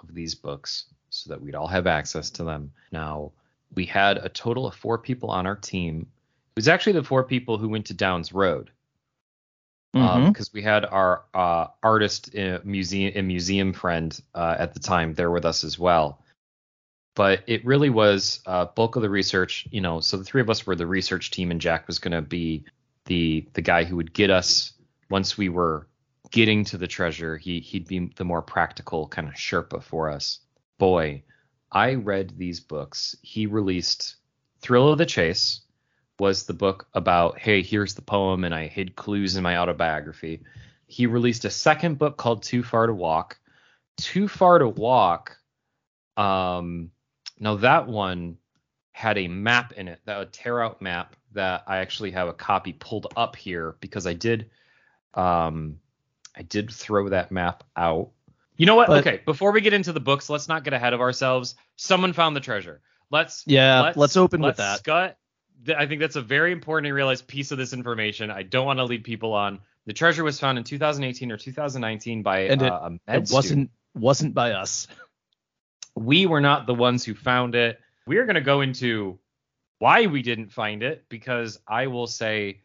[0.02, 2.72] of these books so that we'd all have access to them.
[2.92, 3.32] Now,
[3.76, 6.08] we had a total of four people on our team.
[6.56, 8.72] It was actually the four people who went to Downs Road
[9.94, 10.54] because um, Mhm.
[10.54, 15.30] we had our uh, artist uh, museum and museum friend uh, at the time there
[15.32, 16.20] with us as well.
[17.16, 19.68] But it really was uh, bulk of the research.
[19.70, 22.12] You know, so the three of us were the research team, and Jack was going
[22.14, 22.66] to be
[23.06, 24.74] the the guy who would get us
[25.12, 25.88] once we were
[26.32, 27.38] getting to the treasure.
[27.38, 30.40] He he'd be the more practical kind of Sherpa for us.
[30.80, 31.22] Boy,
[31.72, 33.16] I read these books.
[33.22, 34.16] He released
[34.60, 35.62] Thrill of the Chase
[36.20, 40.44] was the book about hey here's the poem and I hid clues in my autobiography.
[40.86, 43.40] He released a second book called Too Far to Walk.
[43.98, 45.38] Too Far to Walk.
[46.18, 46.92] Um,
[47.40, 48.38] now that one
[48.92, 52.34] had a map in it, that a tear out map that I actually have a
[52.34, 54.52] copy pulled up here because I did
[55.16, 55.80] um
[56.36, 58.12] I did throw that map out.
[58.56, 58.88] You know what?
[58.88, 61.56] But- okay, before we get into the books, let's not get ahead of ourselves.
[61.76, 62.82] Someone found the treasure.
[63.10, 64.80] Let's Yeah, let's open with let's that.
[64.80, 65.18] Scut.
[65.66, 68.30] Th- I think that's a very important and realized piece of this information.
[68.32, 69.60] I don't want to lead people on.
[69.86, 73.30] The treasure was found in 2018 or 2019 by And it- uh, a med It
[73.32, 74.88] wasn't wasn't by us.
[75.96, 77.80] we were not the ones who found it.
[78.08, 79.20] We're going to go into
[79.80, 82.62] why we didn't find it because I will say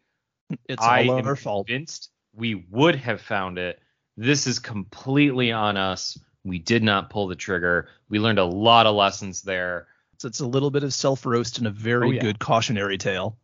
[0.67, 1.67] It's I all am our fault.
[1.67, 3.79] convinced we would have found it.
[4.17, 6.17] This is completely on us.
[6.43, 7.89] We did not pull the trigger.
[8.09, 9.87] We learned a lot of lessons there.
[10.19, 12.21] So it's a little bit of self roast and a very Oh, yeah.
[12.21, 13.37] good cautionary tale.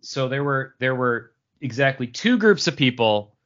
[0.00, 3.36] So there were there were exactly two groups of people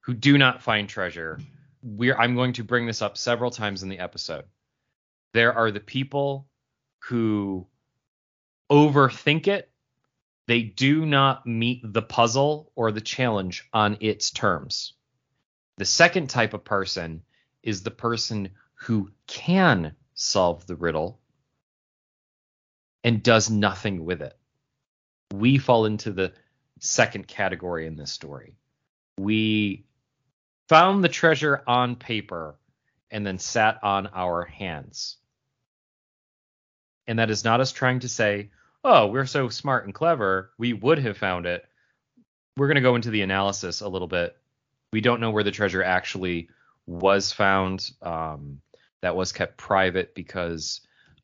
[0.00, 1.38] who do not find treasure.
[1.82, 4.44] We're I'm going to bring this up several times in the episode.
[5.34, 6.48] There are the people
[7.00, 7.66] who
[8.70, 9.70] overthink it.
[10.46, 14.94] They do not meet the puzzle or the challenge on its terms.
[15.76, 17.22] The second type of person
[17.62, 21.20] is the person who can solve the riddle
[23.04, 24.36] and does nothing with it
[25.32, 26.32] we fall into the
[26.78, 28.54] second category in this story.
[29.18, 29.84] We
[30.68, 32.56] found the treasure on paper
[33.10, 35.16] and then sat on our hands.
[37.06, 38.50] And that is not us trying to say,
[38.84, 41.64] oh, we're so smart and clever, we would have found it.
[42.56, 44.36] We're going to go into the analysis a little bit.
[44.92, 46.48] We don't know where the treasure actually
[46.86, 47.90] was found.
[48.02, 48.60] Um,
[49.02, 50.80] that was kept private because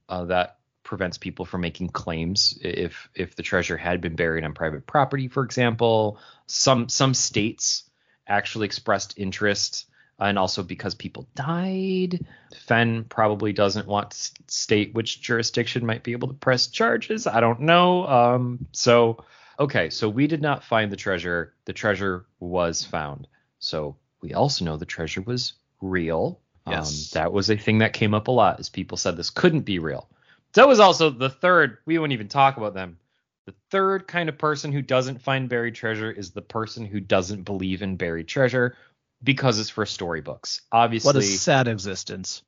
[0.08, 2.58] uh, that prevents people from making claims.
[2.62, 7.84] If if the treasure had been buried on private property for example some some states
[8.26, 9.86] actually expressed interest
[10.18, 12.26] and also because people died
[12.66, 17.26] Fenn probably doesn't want to state which jurisdiction might be able to press charges.
[17.26, 18.06] I don't know.
[18.06, 19.24] Um so
[19.60, 19.90] okay.
[19.90, 23.28] So we did not find the treasure the treasure was found.
[23.58, 27.14] So we also know the treasure was real Yes.
[27.16, 29.62] um, that was a thing that came up a lot is people said this couldn't
[29.62, 30.08] be real
[30.54, 31.76] that was also the third.
[31.84, 32.98] We wouldn't even talk about them.
[33.44, 37.42] The third kind of person who doesn't find buried treasure is the person who doesn't
[37.42, 38.74] believe in buried treasure
[39.22, 40.62] because it's for storybooks.
[40.72, 42.42] Obviously, What a sad existence.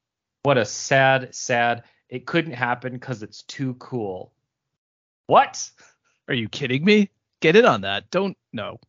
[0.45, 1.85] what a sad, sad.
[2.09, 4.33] It couldn't happen because it's too cool.
[5.27, 5.71] What?
[6.27, 7.11] Are you kidding me?
[7.41, 8.11] Get in on that.
[8.11, 8.81] Don't know.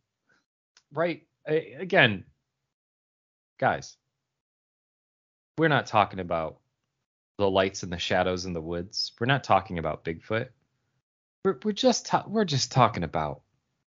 [0.90, 1.26] Right.
[1.46, 2.24] A- Again,
[3.58, 3.96] guys,
[5.58, 6.58] we're not talking about
[7.38, 9.12] the lights and the shadows in the woods.
[9.18, 10.48] We're not talking about Bigfoot.
[11.44, 13.42] We're, we're just ta- we're just talking about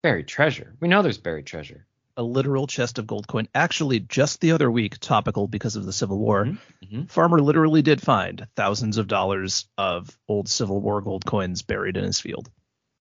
[0.01, 0.75] buried treasure.
[0.79, 1.85] We know there's buried treasure.
[2.15, 3.47] A literal chest of gold coin.
[3.55, 6.45] Actually, just the other week, topical because of the Civil War,
[6.85, 7.09] Mhm.
[7.09, 12.03] farmer literally did find thousands of dollars of old Civil War gold coins buried in
[12.03, 12.51] his field.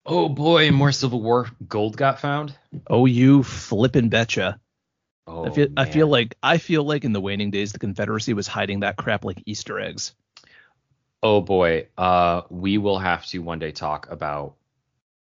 [0.06, 2.54] Oh boy, more Civil War gold got found.
[2.86, 4.60] Oh, you flippin' betcha.
[5.30, 8.34] Oh, I feel I feel like I feel like in the waning days the Confederacy
[8.34, 10.12] was hiding that crap like Easter eggs.
[11.22, 14.54] Oh boy, uh, we will have to one day talk about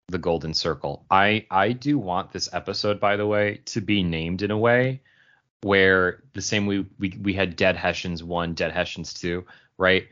[0.08, 1.04] the Golden Circle.
[1.10, 5.00] I I do want this episode, by the way, to be named in a way
[5.62, 9.46] where the same way we we had Dead Hessians one, Dead Hessians two,
[9.78, 10.06] right?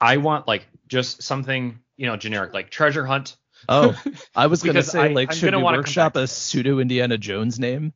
[0.00, 3.36] I want like just something you know generic like Treasure Hunt.
[3.68, 4.00] Oh,
[4.36, 7.58] I was gonna say I- like I'm should gonna we workshop a pseudo Indiana Jones
[7.58, 7.92] name?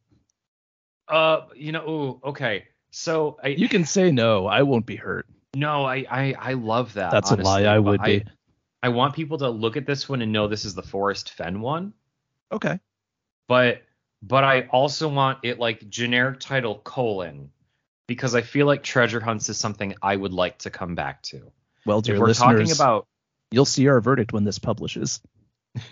[1.10, 2.64] Uh, you know, ooh, okay.
[2.90, 5.26] So I You can say no, I won't be hurt.
[5.54, 7.10] no, I I I love that.
[7.10, 8.24] That's a lie, I would be.
[8.82, 11.60] I want people to look at this one and know this is the Forrest Fenn
[11.60, 11.92] one.
[12.52, 12.80] Okay.
[13.46, 13.82] but
[14.22, 17.50] but I also want it like generic title colon
[18.06, 21.52] because I feel like treasure hunts is something I would like to come back to.
[21.86, 23.06] Well, dear if we're listeners, talking about
[23.50, 25.20] you'll see our verdict when this publishes.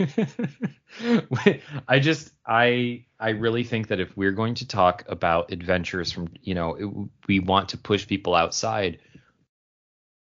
[1.89, 6.29] I just I I really think that if we're going to talk about adventures from
[6.43, 8.99] you know it, we want to push people outside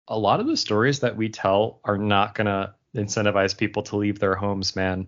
[0.10, 3.98] a lot of the stories that we tell are not going to incentivize people to
[3.98, 5.08] leave their homes man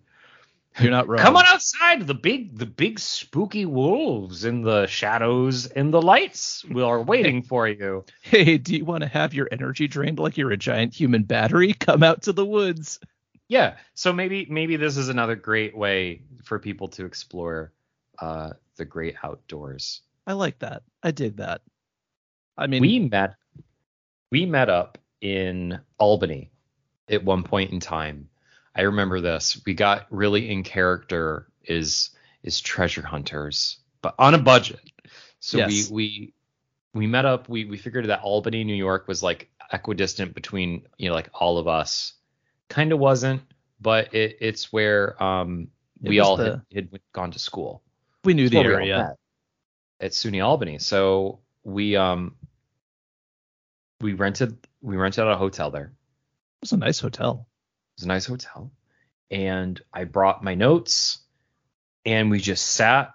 [0.79, 1.19] You're not wrong.
[1.19, 2.07] Come on outside.
[2.07, 7.41] The big, the big spooky wolves in the shadows and the lights will are waiting
[7.43, 8.05] for you.
[8.21, 11.73] Hey, do you want to have your energy drained like you're a giant human battery?
[11.73, 12.99] Come out to the woods.
[13.49, 13.75] Yeah.
[13.95, 17.73] So maybe, maybe this is another great way for people to explore
[18.19, 20.01] uh, the great outdoors.
[20.25, 20.83] I like that.
[21.03, 21.61] I dig that.
[22.57, 23.35] I mean, we met,
[24.31, 26.51] we met up in Albany
[27.09, 28.29] at one point in time.
[28.75, 29.61] I remember this.
[29.65, 32.11] We got really in character is
[32.43, 34.79] is treasure hunters, but on a budget.
[35.39, 35.89] So Yes.
[35.89, 36.33] we we
[36.93, 37.49] we met up.
[37.49, 41.57] We we figured that Albany, New York, was like equidistant between you know like all
[41.57, 42.13] of us.
[42.69, 43.41] Kind of wasn't,
[43.81, 45.69] but it, it's where um
[46.03, 47.81] It we all the- had, had gone to school.
[48.23, 49.15] we knew It's the where we all area.
[49.99, 50.77] at SUNY Albany.
[50.79, 52.35] So we um
[54.01, 55.85] we rented we rented out a hotel there.
[55.85, 57.47] It was a nice hotel.
[57.95, 58.71] It was a nice hotel.
[59.31, 61.19] And I brought my notes
[62.05, 63.13] and we just sat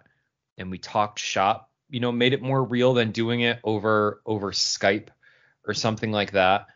[0.58, 4.52] and we talked shop, you know, made it more real than doing it over over
[4.52, 5.08] Skype
[5.66, 6.66] or something like that.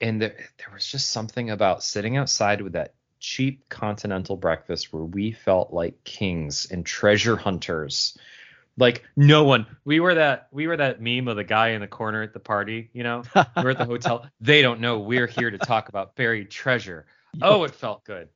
[0.00, 5.04] And there, there was just something about sitting outside with that cheap continental breakfast where
[5.04, 8.16] we felt like kings and treasure hunters.
[8.78, 11.86] Like no one, we were that we were that meme of the guy in the
[11.86, 13.22] corner at the party, you know.
[13.56, 14.26] We're at the hotel.
[14.40, 17.06] They don't know we're here to talk about buried treasure.
[17.42, 18.28] Oh, it felt good.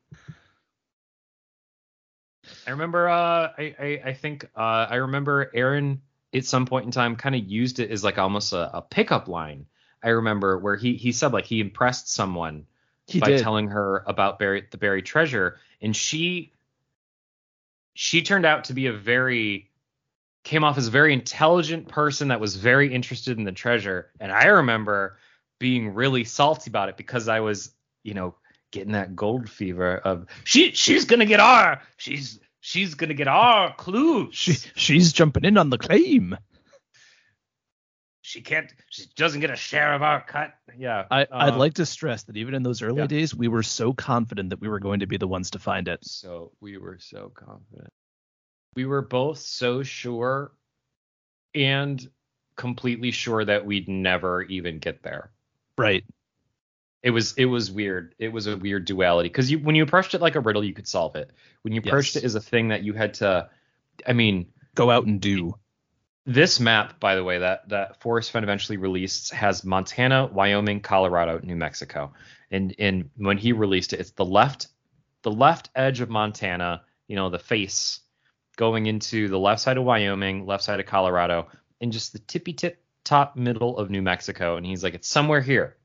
[2.66, 3.08] I remember.
[3.08, 6.02] Uh, I, I I think uh, I remember Aaron
[6.34, 9.28] at some point in time kind of used it as like almost a, a pickup
[9.28, 9.66] line.
[10.04, 12.66] I remember where he he said like he impressed someone
[13.06, 13.42] He by did.
[13.42, 16.52] telling her about buried the buried treasure, and she
[17.94, 19.70] she turned out to be a very
[20.44, 24.10] came off as a very intelligent person that was very interested in the treasure.
[24.20, 25.16] And I remember
[25.58, 27.70] being really salty about it because I was,
[28.02, 28.34] you know,
[28.72, 33.74] getting that gold fever of she she's gonna get our she's she's gonna get our
[33.76, 34.34] clues.
[34.34, 36.36] she, she's jumping in on the claim.
[38.24, 40.54] She can't she doesn't get a share of our cut.
[40.78, 41.04] Yeah.
[41.10, 43.06] I, I'd uh, like to stress that even in those early yeah.
[43.06, 45.88] days, we were so confident that we were going to be the ones to find
[45.88, 46.02] it.
[46.06, 47.92] So we were so confident.
[48.76, 50.52] We were both so sure
[51.54, 52.08] and
[52.56, 55.30] completely sure that we'd never even get there.
[55.76, 56.02] Right.
[57.02, 58.14] It was it was weird.
[58.18, 60.72] It was a weird duality because you when you approached it like a riddle, you
[60.72, 61.30] could solve it.
[61.60, 62.24] When you approached Yes.
[62.24, 63.50] it as a thing that you had to,
[64.06, 65.54] I mean, Go out and do.
[66.26, 71.38] This map, by the way, that that Forrest Fenn eventually released has Montana, Wyoming, Colorado,
[71.42, 72.14] New Mexico,
[72.50, 74.68] and and when he released it, it's the left
[75.22, 78.00] the left edge of Montana, you know, the face
[78.56, 81.48] going into the left side of Wyoming, left side of Colorado,
[81.80, 85.40] and just the tippy tip top middle of New Mexico, and he's like, it's somewhere
[85.40, 85.76] here.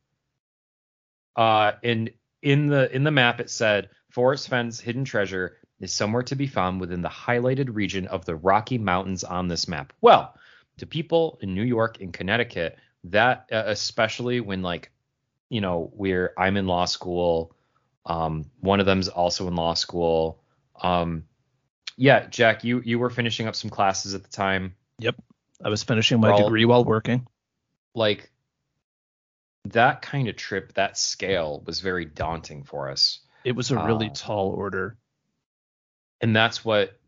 [1.35, 2.11] Uh, and
[2.41, 6.47] in the in the map it said Forrest Fenn's hidden treasure is somewhere to be
[6.47, 9.93] found within the highlighted region of the Rocky Mountains on this map.
[10.01, 10.36] Well,
[10.77, 14.91] to people in New York and Connecticut, that uh, especially when like,
[15.49, 17.55] you know, we're I'm in law school,
[18.05, 20.41] um, one of them's also in law school.
[20.82, 21.23] Um,
[21.97, 24.75] yeah, Jack, you you were finishing up some classes at the time.
[24.99, 25.15] Yep.
[25.63, 27.27] I was finishing my Well- degree while working.
[27.95, 28.30] Like
[29.65, 33.19] that kind of trip, that scale was very daunting for us.
[33.43, 34.13] It was a really Ah.
[34.15, 34.97] tall order.
[36.22, 36.99] And that's what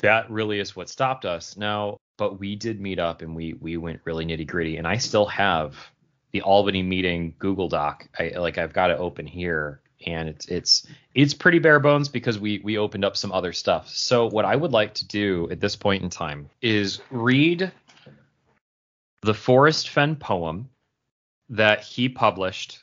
[0.00, 1.56] that really is what stopped us.
[1.56, 4.96] Now but we did meet up and we we went really nitty gritty and i
[4.96, 5.76] still have
[6.32, 8.08] the albany meeting google doc.
[8.18, 12.38] I like i've got it open here and it's it's it's pretty bare bones because
[12.38, 13.88] we we opened up some other stuff.
[13.88, 17.70] So what i would like to do at this point in time is read
[19.22, 20.68] the Forrest Fenn poem
[21.48, 22.82] that he published.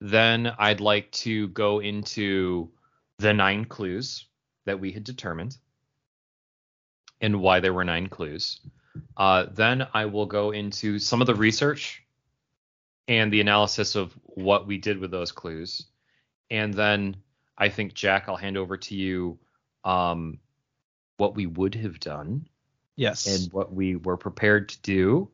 [0.00, 2.70] Then i'd like to go into
[3.18, 4.26] the nine clues
[4.64, 5.56] that we had determined
[7.20, 8.60] and why there were nine clues.
[9.16, 12.02] Uh, then I will go into some of the research
[13.08, 15.86] and the analysis of what we did with those clues.
[16.50, 17.16] And then
[17.56, 19.38] I think, Jack, I'll hand over to you
[19.84, 20.38] um,
[21.16, 22.48] what we would have done
[22.96, 23.26] Yes.
[23.26, 25.30] and what we were prepared to do.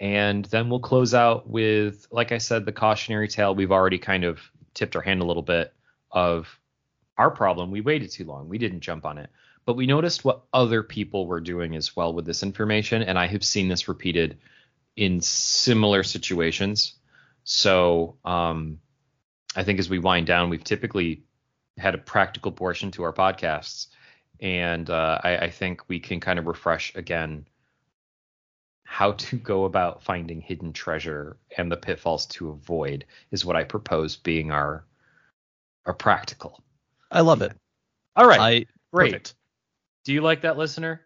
[0.00, 3.54] And then we'll close out with, like I said, the cautionary tale.
[3.54, 4.40] We've already kind of
[4.74, 5.72] tipped our hand a little bit
[6.10, 6.57] of
[7.18, 7.70] our problem.
[7.70, 8.48] We waited too long.
[8.48, 9.30] We didn't jump on it.
[9.66, 13.02] But we noticed what other people were doing as well with this information.
[13.02, 14.38] And I have seen this repeated
[14.96, 16.94] in similar situations.
[17.44, 18.78] So um,
[19.54, 21.24] I think as we wind down, we've typically
[21.76, 23.88] had a practical portion to our podcasts
[24.40, 27.46] and uh, I, I think we can kind of refresh again
[28.84, 33.64] how to go about finding hidden treasure and the pitfalls to avoid is what I
[33.64, 34.84] propose being our
[35.86, 36.62] our practical.
[37.10, 37.52] I love it.
[38.16, 39.12] All right, I great.
[39.12, 39.34] perfect.
[40.04, 41.02] Do you like that, listener?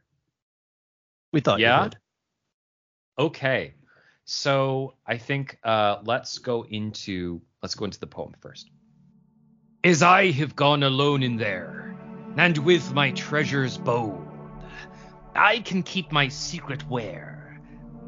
[1.33, 1.79] We thought Yeah?
[1.79, 1.97] you would.
[3.19, 3.75] Okay,
[4.25, 8.71] so I think uh, let's go into let's go into the poem first.
[9.85, 11.95] As I have gone alone in there,
[12.37, 14.27] and with my treasures bold,
[15.35, 17.61] I can keep my secret where,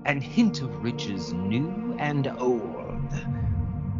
[0.05, 3.11] and hint of riches new and old.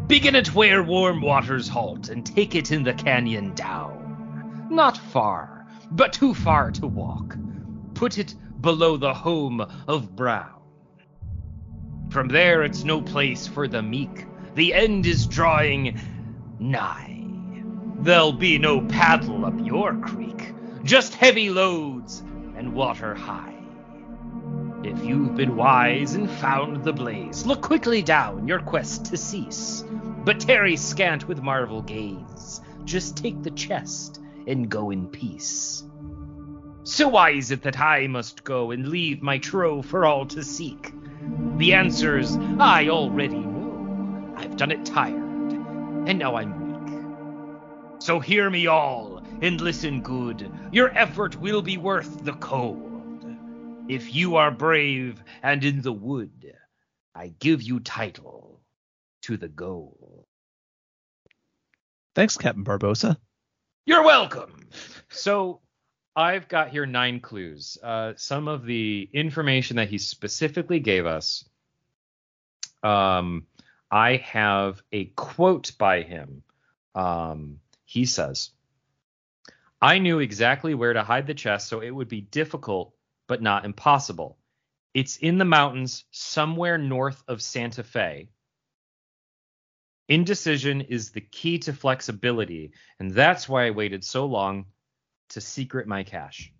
[0.07, 4.67] Begin it where warm waters halt, and take it in the canyon down.
[4.69, 7.35] Not far, but too far to walk.
[7.95, 10.61] Put it below the home of Brown.
[12.09, 14.27] From there, it's no place for the meek.
[14.53, 15.99] The end is drawing
[16.59, 17.23] nigh.
[17.99, 20.53] There'll be no paddle up your creek,
[20.83, 22.19] just heavy loads
[22.55, 23.55] and water high.
[24.83, 29.83] If you've been wise and found the blaze, look quickly down your quest to cease.
[30.25, 35.83] But tarry scant with marvel gaze, just take the chest and go in peace.
[36.81, 40.43] So why is it that I must go and leave my trove for all to
[40.43, 40.91] seek?
[41.57, 44.33] The answers I already know.
[44.35, 48.01] I've done it tired, and now I'm weak.
[48.01, 50.51] So hear me all, and listen good.
[50.71, 53.25] Your effort will be worth the cold.
[53.87, 56.53] If you are brave and in the wood,
[57.13, 58.61] I give you title
[59.23, 60.04] to the goal.
[62.15, 63.17] Thanks, Captain Barbossa.
[63.85, 64.67] You're welcome.
[65.09, 65.59] So
[66.15, 67.77] I've got here nine clues.
[67.83, 71.47] Uh, some of the information that he specifically gave us.
[72.81, 73.47] Um,
[73.91, 76.43] I have a quote by him.
[76.95, 78.51] Um, he says,
[79.81, 82.93] I knew exactly where to hide the chest, so it would be difficult,
[83.27, 84.37] but not impossible.
[84.93, 88.29] It's in the mountains somewhere north of Santa Fe.
[90.07, 94.65] Indecision is the key to flexibility, and that's why I waited so long
[95.29, 96.51] to secret my cash.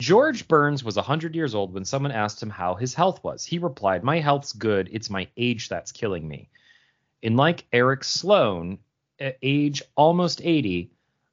[0.00, 3.44] George Burns was 100 years old when someone asked him how his health was.
[3.44, 4.88] He replied, My health's good.
[4.92, 6.50] It's my age that's killing me.
[7.22, 8.78] And like Eric Sloane,
[9.18, 10.92] at age almost 80,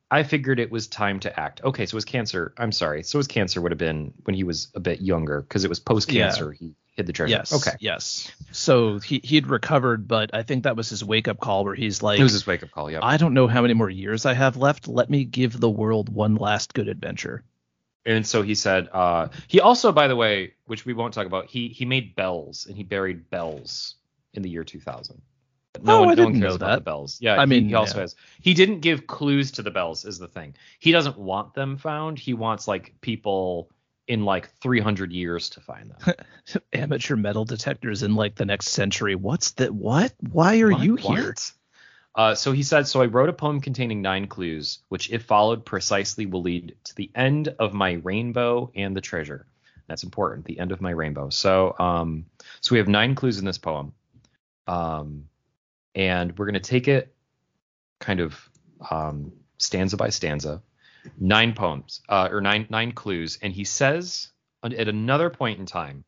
[0.10, 1.64] I figured it was time to act.
[1.64, 3.04] Okay, so his cancer, I'm sorry.
[3.04, 5.80] So his cancer would have been when he was a bit younger because it was
[5.80, 6.52] post cancer.
[6.52, 7.32] He hid the treasure.
[7.32, 7.54] Yes.
[7.54, 7.76] Okay.
[7.80, 8.32] Yes.
[8.52, 12.02] So he he'd recovered, but I think that was his wake up call where he's
[12.02, 12.90] like, It was his wake up call.
[12.90, 13.00] Yeah.
[13.04, 14.88] I don't know how many more years I have left.
[14.88, 17.44] Let me give the world one last good adventure.
[18.08, 21.48] And so he said, uh, he also, by the way, which we won't talk about,
[21.48, 23.96] he he made bells and he buried bells
[24.34, 25.22] in the year 2000.
[25.82, 26.76] No Oh, one, I no didn't cares know about that.
[26.76, 27.18] the bells.
[27.20, 28.02] Yeah, I he- mean, he, also yeah.
[28.02, 28.16] has.
[28.42, 30.56] He didn't give clues to the bells, is the thing.
[30.80, 32.18] He doesn't want them found.
[32.20, 33.70] He wants like people
[34.08, 36.16] in like 300 years to find them.
[36.74, 39.16] Amateur metal detectors in like the next century.
[39.16, 39.74] What's that?
[39.74, 40.14] What?
[40.32, 40.84] Why are What?
[40.84, 41.18] you What?
[41.18, 41.36] here?
[42.14, 45.66] Uh, so he said, so I wrote a poem containing nine clues, which, if followed
[45.66, 49.46] precisely, will lead to the end of my rainbow and the treasure.
[49.88, 50.46] That's important.
[50.46, 51.30] The end of my rainbow.
[51.30, 52.26] So, um,
[52.62, 53.94] so we have nine clues in this poem,
[54.66, 55.26] um,
[55.94, 57.14] and we're gonna take it
[58.00, 58.50] kind of
[58.90, 60.64] um, stanza by stanza,
[61.20, 64.30] nine poems uh, or nine nine clues, and he says
[64.64, 66.04] at another point in time,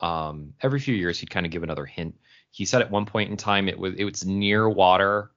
[0.00, 2.16] um, every few years he'd kind of give another hint
[2.50, 5.30] he said at one point in time it was it was near water.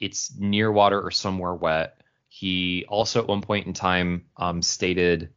[0.00, 2.00] It's near water or somewhere wet.
[2.28, 5.30] He also at one point in time um, stated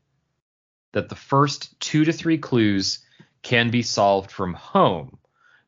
[0.93, 2.99] that the first two to three clues
[3.43, 5.19] can be solved from home,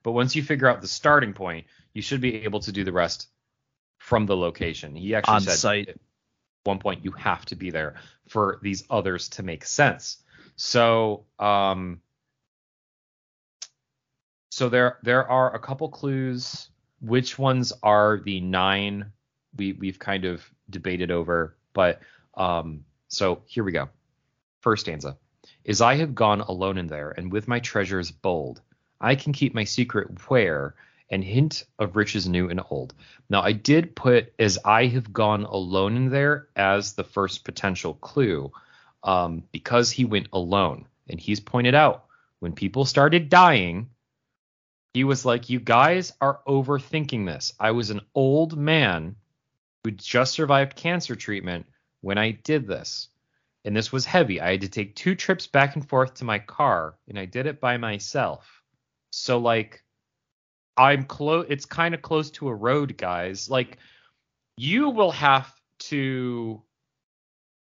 [0.04, 2.92] but once you figure out the starting point, you should be able to do the
[2.92, 3.28] rest
[4.00, 4.96] from the location.
[4.96, 5.90] He actually On said site.
[5.90, 5.98] at
[6.64, 7.96] one point you have to be there
[8.28, 10.18] for these others to make sense.
[10.56, 12.02] So um,
[14.50, 16.70] so there there are a couple clues.
[17.02, 19.14] Which ones are the nine
[19.56, 22.02] we we've kind of debated over, but
[22.36, 23.88] um, so here we go.
[24.60, 25.18] First stanza
[25.64, 28.62] is I have gone alone in there, and with my treasures bold,
[29.00, 30.76] I can keep my secret where
[31.10, 32.94] and hint of riches new and old.
[33.30, 37.94] Now I did put as I have gone alone in there as the first potential
[37.96, 38.52] clue,
[39.04, 42.06] um, because he went alone, and he's pointed out
[42.40, 43.90] when people started dying,
[44.94, 47.54] he was like, You guys are overthinking this.
[47.60, 49.16] I was an old man
[49.84, 51.68] who just survived cancer treatment
[52.02, 53.10] when I did this.
[53.66, 54.40] And this was heavy.
[54.40, 57.46] I had to take two trips back and forth to my car, and I did
[57.46, 58.64] it by myself.
[59.12, 59.84] So, like,
[60.80, 63.50] I'm close, it's kind of close to a road, guys.
[63.50, 63.78] Like,
[64.58, 66.62] you will have to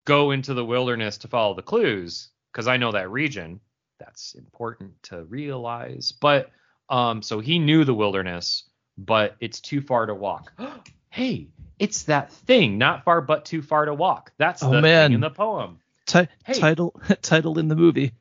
[0.05, 3.60] go into the wilderness to follow the clues because I know that region.
[3.99, 6.12] That's important to realize.
[6.12, 6.51] But
[6.89, 8.64] um, so he knew the wilderness,
[8.97, 10.51] but it's too far to walk.
[11.10, 11.47] hey,
[11.80, 14.32] it's that thing, not far but too far to walk.
[14.38, 15.10] That's Oh, the man.
[15.10, 15.80] thing in the poem.
[16.05, 16.60] Ti- Hey.
[16.60, 18.14] Title title in the movie.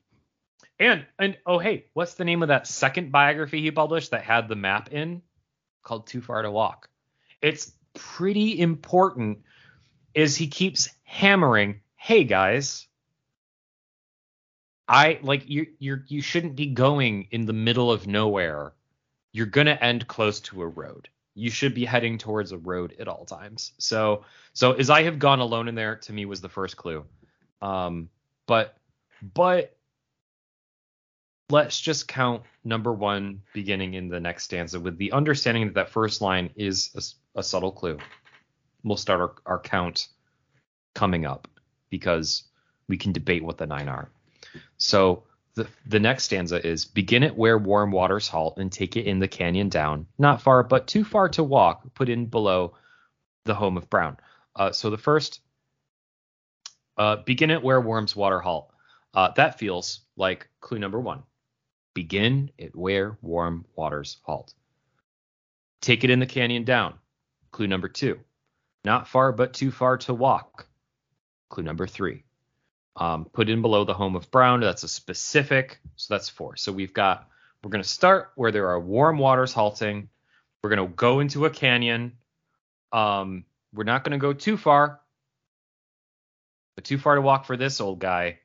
[0.79, 4.49] And and oh hey, what's the name of that second biography he published that had
[4.49, 5.23] the map in?
[5.83, 6.89] Called Too Far to Walk.
[7.41, 9.39] It's pretty important
[10.15, 12.87] is he keeps hammering, hey guys,
[14.89, 18.73] I like you you're you shouldn't be going in the middle of nowhere.
[19.33, 21.09] You're gonna end close to a road.
[21.35, 23.73] You should be heading towards a road at all times.
[23.79, 27.05] So so as I have gone alone in there to me was the first clue.
[27.61, 28.09] Um
[28.47, 28.77] but
[29.35, 29.76] but
[31.51, 35.91] let's just count number one beginning in the next stanza with the understanding that that
[35.91, 37.99] first line is a subtle clue.
[38.83, 40.09] We'll start our, our count
[40.95, 41.49] coming up
[41.91, 42.45] because
[42.89, 44.11] we can debate what the nine are.
[44.79, 45.25] So
[45.55, 49.19] the the next stanza is begin it where warm waters halt and take it in
[49.19, 51.95] the canyon down, not far but too far to walk.
[51.95, 52.75] Put in below
[53.45, 54.17] the home of Brown.
[54.55, 55.41] Uh, so the first
[56.99, 58.73] uh, begin it where worms water halt.
[59.15, 61.23] Uh, that feels like clue number one.
[61.97, 64.53] Begin it where warm waters halt.
[65.81, 66.93] Take it in the canyon down.
[67.53, 68.21] Clue number two.
[68.85, 70.67] Not far but too far to walk.
[71.49, 72.25] Clue number three.
[72.97, 74.61] Um, put in below the home of Brown.
[74.61, 75.81] That's a specific.
[75.97, 76.57] So that's four.
[76.57, 77.31] So we've got,
[77.65, 80.11] we're going to start where there are warm waters halting.
[80.63, 82.13] We're going to go into a canyon.
[82.93, 85.01] Um, we're not going to go too far,
[86.75, 88.41] but too far to walk for this old guy.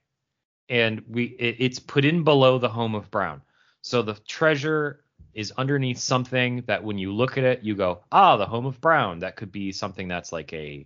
[0.71, 3.41] And we, it, it's put in below the home of Brown.
[3.81, 5.03] So the treasure
[5.33, 8.79] is underneath something that when you look at it, you go, ah, the home of
[8.79, 9.19] Brown.
[9.19, 10.85] That could be something that's like a,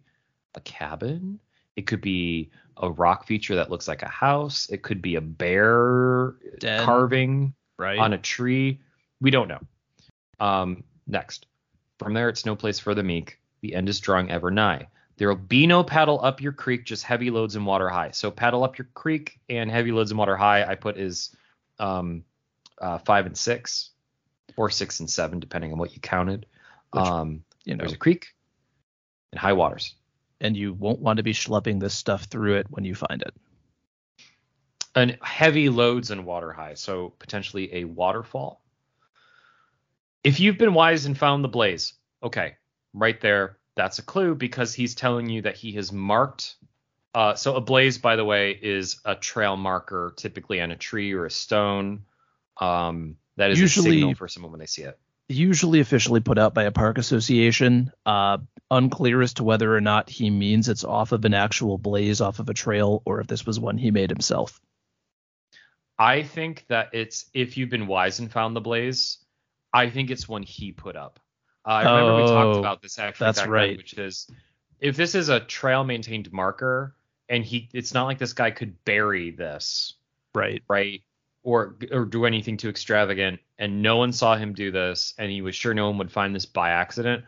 [0.55, 1.39] a cabin.
[1.75, 4.67] It could be a rock feature that looks like a house.
[4.71, 6.83] It could be a bear Den.
[6.83, 7.99] carving Right.
[7.99, 8.79] on a tree.
[9.21, 9.59] We don't know.
[10.39, 11.45] Um, next.
[11.99, 13.39] From there, it's no place for the meek.
[13.61, 14.87] The end is drawing ever nigh.
[15.17, 18.11] There will be no paddle up your creek, just heavy loads and water high.
[18.11, 20.65] So paddle up your creek and heavy loads and water high.
[20.65, 21.35] I put is
[21.79, 22.23] um,
[22.81, 23.91] uh, five and six,
[24.57, 26.45] or six and seven, depending on what you counted.
[26.91, 28.27] Which, um, you know, there's a creek
[29.31, 29.95] and high waters.
[30.41, 33.33] and you won't want to be schlepping this stuff through it when you find it.
[34.95, 38.61] and heavy loads and water high, so potentially a waterfall.
[40.23, 41.93] If you've been wise and found the blaze,
[42.23, 42.55] okay,
[42.93, 46.55] right there, that's a clue because he's telling you that he has marked.
[47.13, 51.13] Uh, so a blaze, by the way, is a trail marker, typically on a tree
[51.13, 52.05] or a stone.
[52.59, 54.97] Um, that is Usually- a signal for someone when they see it.
[55.27, 57.91] Usually officially put out by a park association.
[58.05, 58.37] Uh,
[58.69, 62.39] unclear as to whether or not he means it's off of an actual blaze off
[62.39, 64.59] of a trail or if this was one he made himself.
[65.97, 69.17] I think that it's if you've been wise and found the blaze,
[69.73, 71.19] I think it's one he put up.
[71.65, 73.25] I remember we talked Oh, about this actually.
[73.25, 73.77] that's back then, right.
[73.77, 74.29] which is
[74.79, 76.95] if this is a trail maintained marker,
[77.29, 79.95] and he, it's not like this guy could bury this,
[80.35, 80.61] Right.
[80.67, 81.01] right?
[81.43, 85.41] Or or do anything too extravagant, and no one saw him do this, and he
[85.41, 87.23] was sure no one would find this by accident.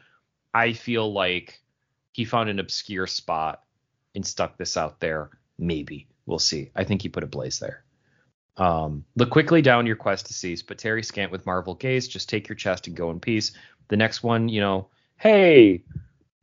[0.53, 1.61] I feel like
[2.13, 3.63] he found an obscure spot
[4.15, 5.29] and stuck this out there.
[5.59, 6.71] Maybe we'll see.
[6.75, 7.83] I think he put a blaze there.
[8.57, 12.07] Um, look quickly down your quest to cease, but Terry scant with marvel gaze.
[12.07, 13.51] Just take your chest and go in peace.
[13.89, 15.83] The next one, you know, hey,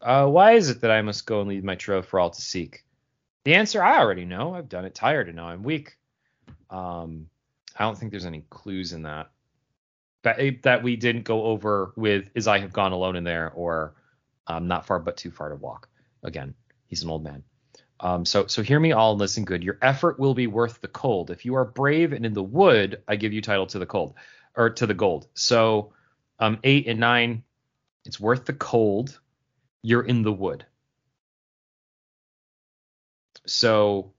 [0.01, 2.41] uh, why is it that I must go and leave my trove for all to
[2.41, 2.85] seek?
[3.45, 4.55] The answer I already know.
[4.55, 5.97] I've done it tired and now I'm weak.
[6.71, 7.29] Um,
[7.77, 9.31] I don't think there's any clues in that.
[10.23, 13.95] That that we didn't go over with is I have gone alone in there or
[14.47, 15.89] um, not far but too far to walk.
[16.23, 16.55] Again,
[16.87, 17.43] he's an old man.
[18.01, 19.63] Um, so so hear me all and listen good.
[19.63, 21.31] Your effort will be worth the cold.
[21.31, 24.15] If you are brave and in the wood, I give you title to the cold
[24.57, 25.29] or to the gold.
[25.35, 25.93] So
[26.45, 27.43] um, eight and nine,
[28.05, 29.19] it's worth the cold.
[29.83, 30.67] You're in the wood.
[33.47, 34.13] So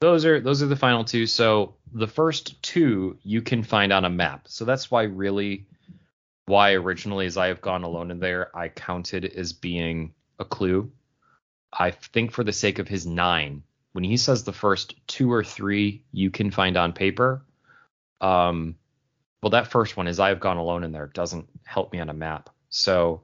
[0.00, 1.26] those are those are the final two.
[1.26, 4.48] So the first two you can find on a map.
[4.48, 5.66] So that's why really
[6.46, 10.90] why originally as I have gone alone in there, I counted as being a clue.
[11.72, 13.62] I think for the sake of his nine,
[13.92, 17.44] when he says the first two or three you can find on paper,
[18.20, 18.74] um,
[19.42, 22.10] well, that first one is I have gone alone in there doesn't help me on
[22.10, 22.50] a map.
[22.68, 23.22] So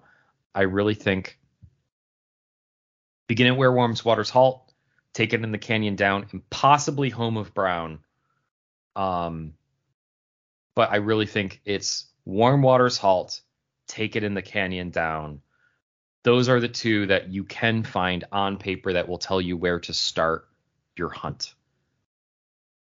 [0.55, 1.39] I really think
[3.27, 4.73] begin at where Warm's Waters halt,
[5.13, 7.99] take it in the canyon down, and possibly home of Brown.
[8.95, 9.55] Um,
[10.75, 13.41] but I really think it's Warm Waters halt,
[13.87, 15.43] take it in the canyon down.
[16.23, 19.81] Those are the two that you can find on paper that will tell you where
[19.81, 20.49] to start
[20.97, 21.55] your hunt.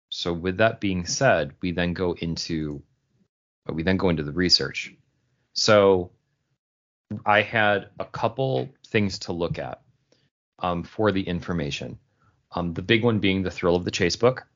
[0.08, 2.82] So with that being said, we then go into
[3.74, 4.94] we then go into the research.
[5.54, 6.10] So
[7.24, 9.80] I had a couple things to look at
[10.58, 11.98] um, for the information.
[12.52, 14.46] Um, the big one being the Thrill of the Chase book.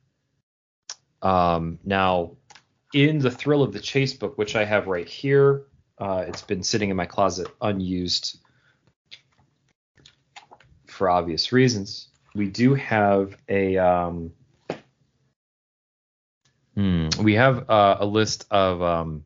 [1.20, 2.32] Um, now,
[2.94, 5.64] in the Thrill of the Chase book, which I have right here,
[5.98, 8.38] uh, it's been sitting in my closet unused
[10.86, 12.08] for obvious reasons.
[12.34, 14.32] We do have a um,
[17.24, 19.24] we have uh, a list of um,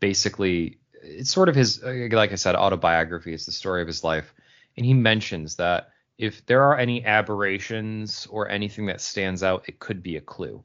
[0.00, 3.34] basically it's sort of his uh, like I said autobiography.
[3.34, 4.32] It's the story of his life,
[4.76, 9.78] and he mentions that if there are any aberrations or anything that stands out, it
[9.78, 10.62] could be a clue.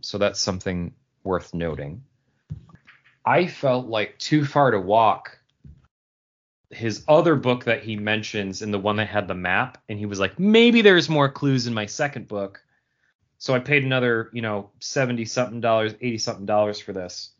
[0.00, 0.94] So that's something
[1.24, 2.02] worth noting.
[3.24, 5.38] I felt like Too Far to Walk,
[6.70, 10.06] his other book that he mentions, and the one that had the map, and he
[10.06, 12.62] was like, maybe there's more clues in my second book.
[13.42, 17.30] So I paid another, you know, 70 something dollars, 80 something dollars for this.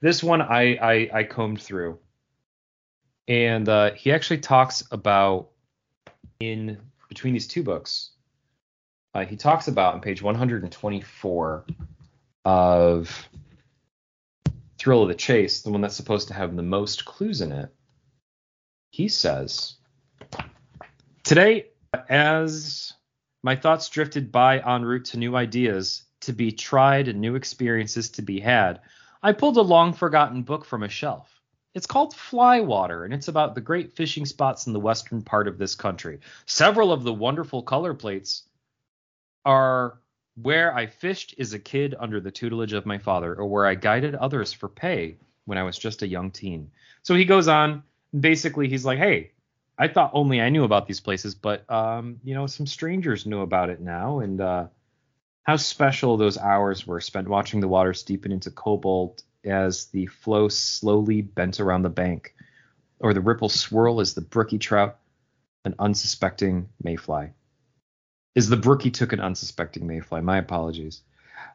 [0.00, 2.00] This one I I, I combed through.
[3.28, 5.50] And uh, he actually talks about
[6.40, 6.78] in
[7.08, 8.10] between these two books,
[9.14, 11.64] uh, he talks about on page 124
[12.44, 13.28] of
[14.78, 17.72] Thrill of the Chase, the one that's supposed to have the most clues in it.
[18.90, 19.76] He says,
[21.22, 21.66] Today,
[22.08, 22.94] as
[23.42, 28.10] my thoughts drifted by en route to new ideas to be tried and new experiences
[28.10, 28.80] to be had,
[29.22, 31.40] I pulled a long forgotten book from a shelf.
[31.72, 35.56] It's called Flywater, and it's about the great fishing spots in the western part of
[35.56, 36.20] this country.
[36.46, 38.42] Several of the wonderful color plates
[39.44, 39.98] are
[40.40, 43.74] where I fished as a kid under the tutelage of my father, or where I
[43.74, 46.70] guided others for pay when I was just a young teen.
[47.02, 47.82] So he goes on,
[48.18, 49.30] basically, he's like, hey,
[49.80, 53.40] I thought only I knew about these places, but um, you know, some strangers knew
[53.40, 54.66] about it now, and uh,
[55.44, 60.48] how special those hours were spent watching the waters deepen into cobalt as the flow
[60.48, 62.34] slowly bent around the bank,
[62.98, 64.98] or the ripple swirl as the brookie trout,
[65.64, 67.30] an unsuspecting mayfly.
[68.34, 70.20] Is the brookie took an unsuspecting mayfly?
[70.20, 71.00] My apologies.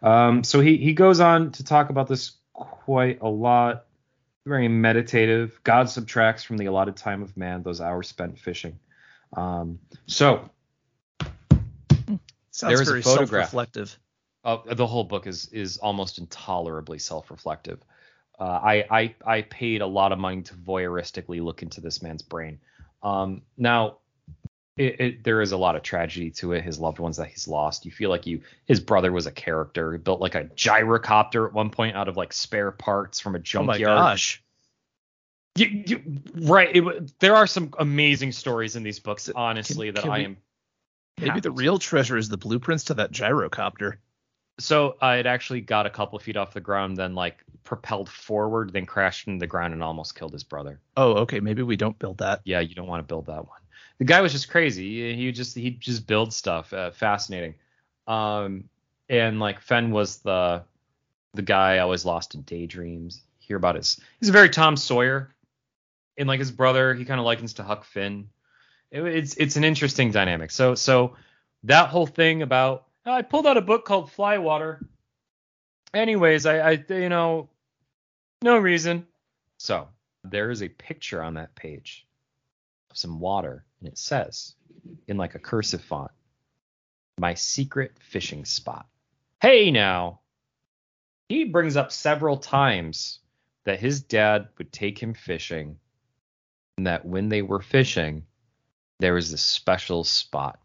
[0.01, 3.85] Um, so he he goes on to talk about this quite a lot.
[4.45, 5.59] Very meditative.
[5.63, 8.77] God subtracts from the allotted time of man those hours spent fishing.
[9.35, 10.49] Um, so
[12.51, 13.49] Sounds There is a photograph.
[13.49, 13.99] self-reflective.
[14.45, 17.79] uh, the whole book is is almost intolerably self-reflective.
[18.39, 22.21] Uh, I, I I paid a lot of money to voyeuristically look into this man's
[22.21, 22.59] brain.
[23.03, 23.97] Um, now,
[24.77, 26.63] it, it, there is a lot of tragedy to it.
[26.63, 27.85] His loved ones that he's lost.
[27.85, 29.93] You feel like you his brother was a character.
[29.93, 33.39] He built like a gyrocopter at one point out of like spare parts from a
[33.39, 33.81] junkyard.
[33.81, 34.43] Oh my gosh.
[35.57, 36.75] You- you- right.
[36.75, 40.37] It, there are some amazing stories in these books, honestly, that can I we- am.
[41.17, 43.99] Maybe the real treasure is the blueprints to that gyrocopter.
[44.59, 48.73] So uh, it actually got a couple feet off the ground, then like propelled forward,
[48.73, 50.81] then crashed into the ground and almost killed his brother.
[50.97, 51.39] Oh, okay.
[51.39, 52.41] Maybe we don't build that.
[52.43, 53.59] Yeah, you don't want to build that one.
[53.97, 55.15] The guy was just crazy.
[55.15, 56.73] He, just he just builds stuff.
[56.73, 57.55] Uh, fascinating.
[58.07, 58.69] Um,
[59.09, 60.63] and like Fenn was the
[61.33, 63.21] the guy I always lost in daydreams.
[63.39, 63.99] Hear about his.
[64.19, 65.33] He's a very Tom Sawyer,
[66.17, 68.29] and like his brother, he kind of likens to Huck Finn.
[68.91, 70.51] It, it's it's an interesting dynamic.
[70.51, 71.15] So so
[71.63, 74.85] that whole thing about I pulled out a book called Flywater.
[75.93, 77.49] Anyways, I, I you know
[78.41, 79.05] no reason.
[79.57, 79.87] So
[80.23, 82.04] there is a picture on that page
[82.97, 84.55] some water, and it says
[85.07, 86.11] in like a cursive font,
[87.17, 88.87] "My secret fishing spot."
[89.41, 90.21] Hey now,
[91.29, 93.19] he brings up several times
[93.65, 95.79] that his dad would take him fishing,
[96.77, 98.25] and that when they were fishing,
[98.99, 100.59] there was this special spot,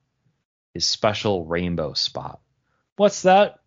[0.74, 2.40] his special rainbow spot.
[2.96, 3.60] What's that?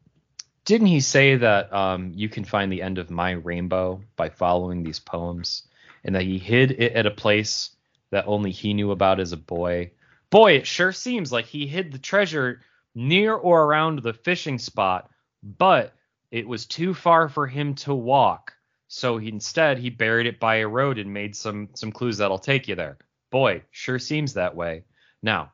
[0.65, 4.83] Didn't he say that um, you can find the end of my rainbow by following
[4.83, 5.67] these poems,
[6.03, 7.71] and that he hid it at a place
[8.13, 9.91] that only he knew about as a boy?
[10.29, 12.61] Boy, it sure seems like he hid the treasure
[12.95, 15.09] near or around the fishing spot,
[15.41, 15.93] but
[16.31, 18.53] it was too far for him to walk.
[18.87, 22.37] So he, instead, he buried it by a road and made some some clues that'll
[22.37, 22.99] take you there.
[23.31, 24.83] Boy, sure seems that way.
[25.23, 25.51] Now,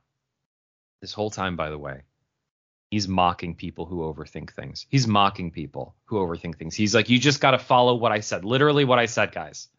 [0.99, 2.01] this whole time, by the way,
[2.91, 4.85] he's mocking people who overthink things.
[4.89, 6.75] He's mocking people who overthink things.
[6.75, 9.69] He's like, you just got to follow what I said, literally what I said, guys.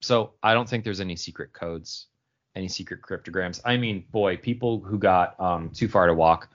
[0.00, 2.06] So I don't think there's any secret codes,
[2.54, 3.60] any secret cryptograms.
[3.64, 6.48] I mean, boy, people who got um, too far to walk.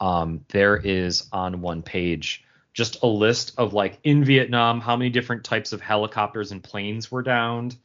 [0.00, 5.10] Um, there is on one page just a list of like in Vietnam how many
[5.10, 7.76] different types of helicopters and planes were downed,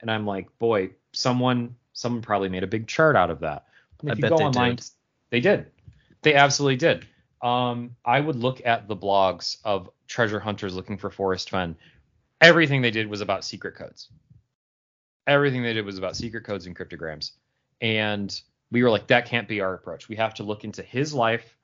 [0.00, 3.66] and I'm like, boy, someone someone probably made a big chart out of that.
[4.00, 4.86] And I if you bet go they online, did.
[5.30, 5.66] they did.
[6.22, 7.06] They absolutely did.
[7.40, 11.76] Um, I would look at the blogs of treasure hunters looking for Forrest Fenn.
[12.40, 14.08] Everything they did was about secret codes.
[15.26, 17.32] Everything they did was about secret codes and cryptograms.
[17.80, 20.08] And we were like, that can't be our approach.
[20.08, 21.56] We have to look into his life,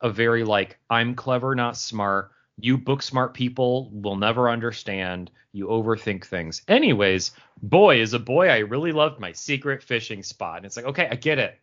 [0.00, 2.30] a very like, I'm clever, not smart.
[2.58, 5.30] You book smart people will never understand.
[5.52, 6.62] You overthink things.
[6.68, 7.32] Anyways,
[7.62, 10.58] boy, as a boy, I really loved my secret fishing spot.
[10.58, 11.58] And it's like, okay, I get it.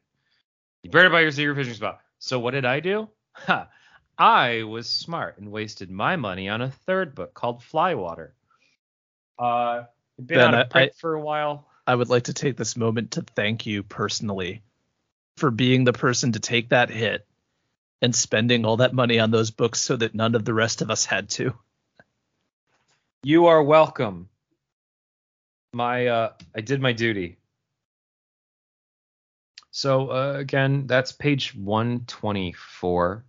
[0.83, 2.01] You better buy your secret fishing spot.
[2.19, 3.09] So what did I do?
[3.33, 3.69] Ha,
[4.17, 8.31] I was smart and wasted my money on a third book called Flywater.
[9.39, 9.83] Uh,
[10.27, 11.67] been Ben, out I- of print for a while.
[11.87, 14.63] I would like to take this moment to thank you personally
[15.37, 17.25] for being the person to take that hit
[18.01, 20.91] and spending all that money on those books so that none of the rest of
[20.91, 21.53] us had to.
[23.23, 24.29] You are welcome.
[25.73, 27.37] My uh, I did my duty.
[29.71, 33.23] So uh, again, that's page 124.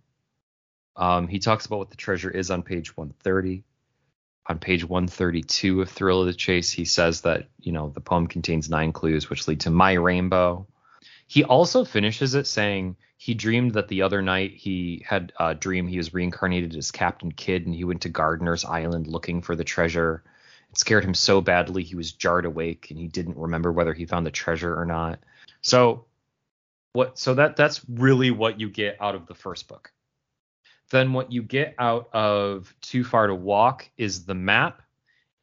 [0.95, 3.63] Um, he talks about what the treasure is on page 130.
[4.47, 8.27] On page 132 of Thrill of the Chase, he says that you know the poem
[8.27, 10.67] contains nine clues which lead to my rainbow.
[11.27, 15.87] He also finishes it saying he dreamed that the other night he had a dream
[15.87, 19.63] he was reincarnated as Captain Kidd and he went to Gardiner's Island looking for the
[19.63, 20.23] treasure.
[20.69, 24.05] It scared him so badly he was jarred awake and he didn't remember whether he
[24.05, 25.19] found the treasure or not.
[25.61, 26.05] So
[26.91, 29.91] what so that that's really what you get out of the first book.
[30.93, 34.83] Then what you get out of Too Far to Walk is the map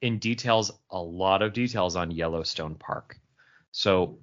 [0.00, 3.18] in details a lot of details on Yellowstone Park.
[3.72, 4.20] So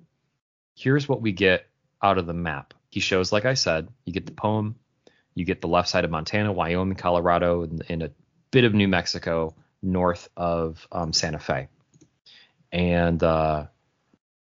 [0.74, 1.68] here's what we get
[2.02, 2.74] out of the map.
[2.88, 4.78] He shows, like I said, you get the poem,
[5.36, 8.12] you get the left side of Montana, Wyoming, Colorado, and, and a
[8.52, 11.68] bit of New Mexico north of um, Santa Fe.
[12.72, 13.66] And uh,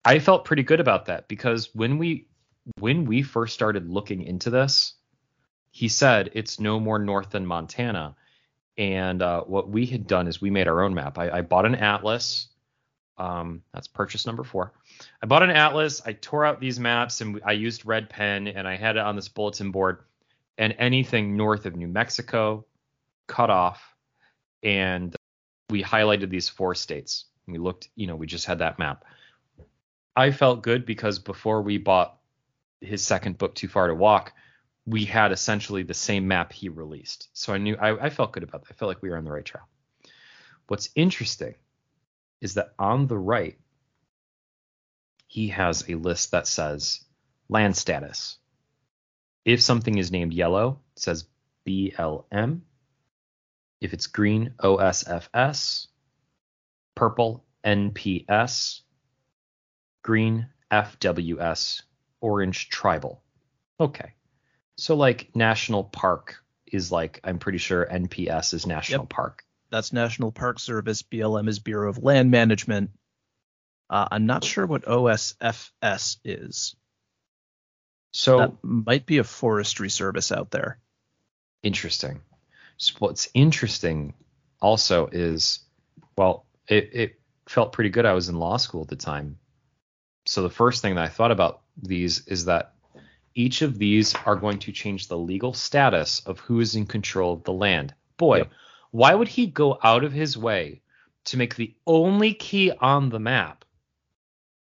[0.05, 2.27] I felt pretty good about that because when we
[2.79, 4.93] when we first started looking into this,
[5.77, 8.15] he said it's no more north than Montana.
[8.79, 11.19] And uh, what we had done is we made our own map.
[11.19, 12.47] I, I bought an atlas.
[13.19, 14.73] Um, that's purchase number four.
[15.21, 16.01] I bought an atlas.
[16.03, 19.15] I tore out these maps and I used red pen and I had it on
[19.15, 19.99] this bulletin board.
[20.57, 22.65] And anything north of New Mexico,
[23.27, 23.79] cut off.
[24.63, 25.15] And
[25.69, 27.25] we highlighted these four states.
[27.45, 29.05] We looked, you know, we just had that map.
[30.15, 32.17] I felt good because before we bought
[32.81, 34.33] his second book, Too Far to Walk,
[34.87, 37.27] we had essentially the same map he released.
[37.33, 38.71] So I knew I, I felt good about that.
[38.71, 39.67] I felt like we were on the right trail.
[40.67, 41.55] What's interesting
[42.39, 43.59] is that on the right,
[45.27, 47.01] he has a list that says
[47.49, 48.37] land status.
[49.43, 51.25] If something is named yellow, it says
[51.67, 52.61] BLM.
[53.81, 55.87] If it's green, OSFS.
[56.95, 58.81] Purple, NPS.
[60.01, 61.81] Green, FWS.
[62.21, 63.21] Orange, tribal.
[63.79, 64.13] Okay.
[64.77, 69.09] So like national park is like I'm pretty sure NPS is National Yep.
[69.09, 69.43] Park.
[69.69, 71.01] That's National Park Service.
[71.01, 72.91] BLM is Bureau of Land Management.
[73.89, 76.75] Uh, I'm not sure what OSFS is.
[78.11, 80.79] So that might be a forestry service out there.
[81.63, 82.21] interesting.
[82.77, 84.13] So what's interesting
[84.61, 85.59] also is,
[86.17, 88.05] well, it, it felt pretty good.
[88.05, 89.39] I was in law school at the time.
[90.25, 92.73] So the first thing that I thought about these is that
[93.37, 97.33] each of these are going to change the legal status of who is in control
[97.33, 97.93] of the land.
[98.17, 98.51] Boy, Yep.
[98.89, 100.81] why would he go out of his way
[101.25, 103.63] to make the only key on the map,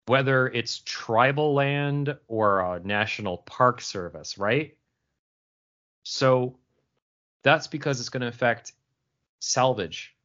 [0.07, 4.75] whether it's tribal land or a national park service, right?
[6.03, 6.59] So
[7.43, 8.73] that's because it's going to affect
[9.39, 10.15] salvage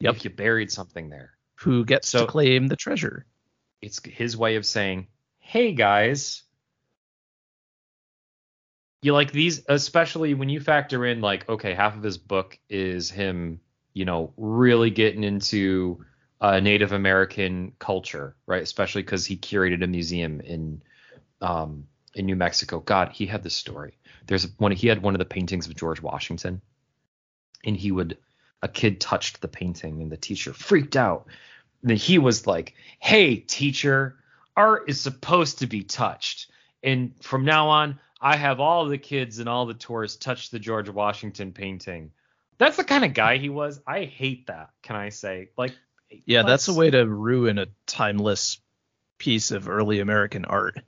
[0.00, 0.16] Yep.
[0.16, 1.38] if you buried something there.
[1.60, 3.24] Who gets So- to claim the treasure?
[3.80, 5.08] It's his way of saying,
[5.38, 6.42] "Hey guys,
[9.04, 13.10] you like these especially when you factor in like okay, half of his book is
[13.10, 13.60] him,
[13.92, 16.02] you know, really getting into
[16.40, 18.62] uh, Native American culture, right?
[18.62, 20.82] Especially cuz he curated a museum in
[21.42, 22.80] um in New Mexico.
[22.80, 23.98] God, he had this story.
[24.26, 26.62] There's one he had one of the paintings of George Washington
[27.62, 28.16] and he would
[28.62, 31.26] a kid touched the painting and the teacher freaked out.
[31.82, 34.16] And he was like, "Hey, teacher,
[34.56, 36.50] art is supposed to be touched,
[36.82, 40.58] and from now on, I have all the kids and all the tourists touch the
[40.58, 42.10] George Washington painting."
[42.58, 43.80] That's the kind of guy he was.
[43.86, 44.70] I hate that.
[44.82, 45.74] Can I say like?
[46.24, 48.60] Yeah, that's a way to ruin a timeless
[49.18, 50.80] piece of early American art.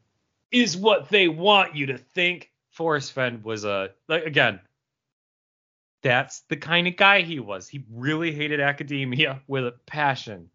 [0.50, 2.50] is what they want you to think.
[2.70, 4.60] Forrest Fenn was a like again.
[6.02, 7.68] That's the kind of guy he was.
[7.68, 10.50] He really hated academia with a passion.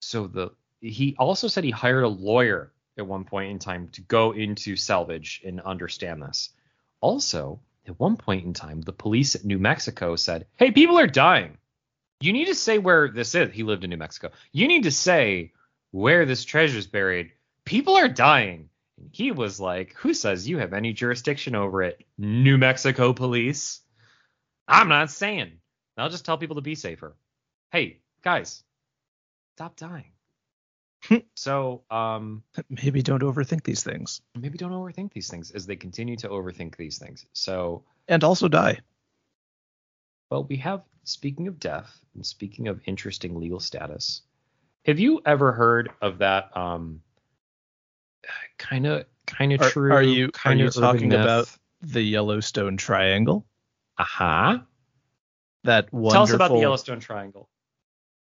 [0.00, 0.50] So the
[0.80, 4.76] he also said he hired a lawyer at one point in time to go into
[4.76, 6.50] salvage and understand this.
[7.00, 11.06] Also, at one point in time, the police at New Mexico said, "Hey, people are
[11.06, 11.58] dying.
[12.20, 14.30] You need to say where this is." He lived in New Mexico.
[14.52, 15.52] You need to say
[15.90, 17.32] where this treasure is buried.
[17.64, 18.68] People are dying.
[18.98, 22.04] And he was like, Who says you have any jurisdiction over it?
[22.18, 23.80] New Mexico police?
[24.68, 25.52] I'm not saying.
[25.96, 27.16] I'll just tell people to be safer.
[27.70, 28.62] Hey, guys,
[29.56, 30.12] stop dying.
[31.34, 34.20] so, um, Maybe don't overthink these things.
[34.38, 37.26] maybe don't overthink these things as they continue to overthink these things.
[37.32, 38.80] So, And also die.
[40.30, 44.22] well, we have, speaking of death and speaking of interesting legal status,
[44.84, 47.00] have you ever heard of that, um,
[48.58, 49.92] kind of, kind of true?
[49.92, 51.48] are you kind of talking about
[51.82, 53.46] the Yellowstone Triangle?
[53.98, 54.58] Uh-huh.
[55.64, 57.48] That wonderful Tell us about the Yellowstone Triangle.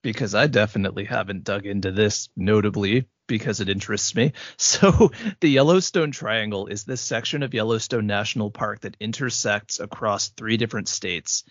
[0.07, 4.34] Because I definitely haven't dug into this notably because it interests me.
[4.57, 10.59] So, the Yellowstone Triangle is this section of Yellowstone National Park that intersects across three
[10.59, 11.42] different states.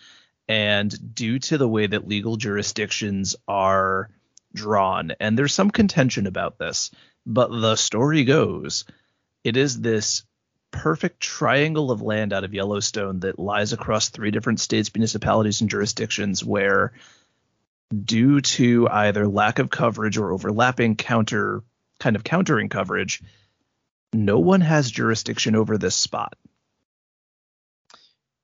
[0.47, 4.09] And due to the way that legal jurisdictions are
[4.53, 6.91] drawn, and there's some contention about this,
[7.25, 8.85] but the story goes
[9.43, 10.23] it is this
[10.71, 15.69] perfect triangle of land out of Yellowstone that lies across three different states, municipalities, and
[15.69, 16.93] jurisdictions where
[17.93, 21.63] due to either lack of coverage or overlapping counter
[21.99, 23.21] kind of countering coverage,
[24.13, 26.35] no one has jurisdiction over this spot.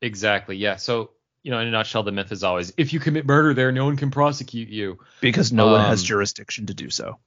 [0.01, 0.57] Exactly.
[0.57, 0.77] Yeah.
[0.77, 1.11] So,
[1.43, 3.85] you know, in a nutshell, the myth is always if you commit murder there, no
[3.85, 4.99] one can prosecute you.
[5.21, 7.19] Because no one has Um, jurisdiction to do so.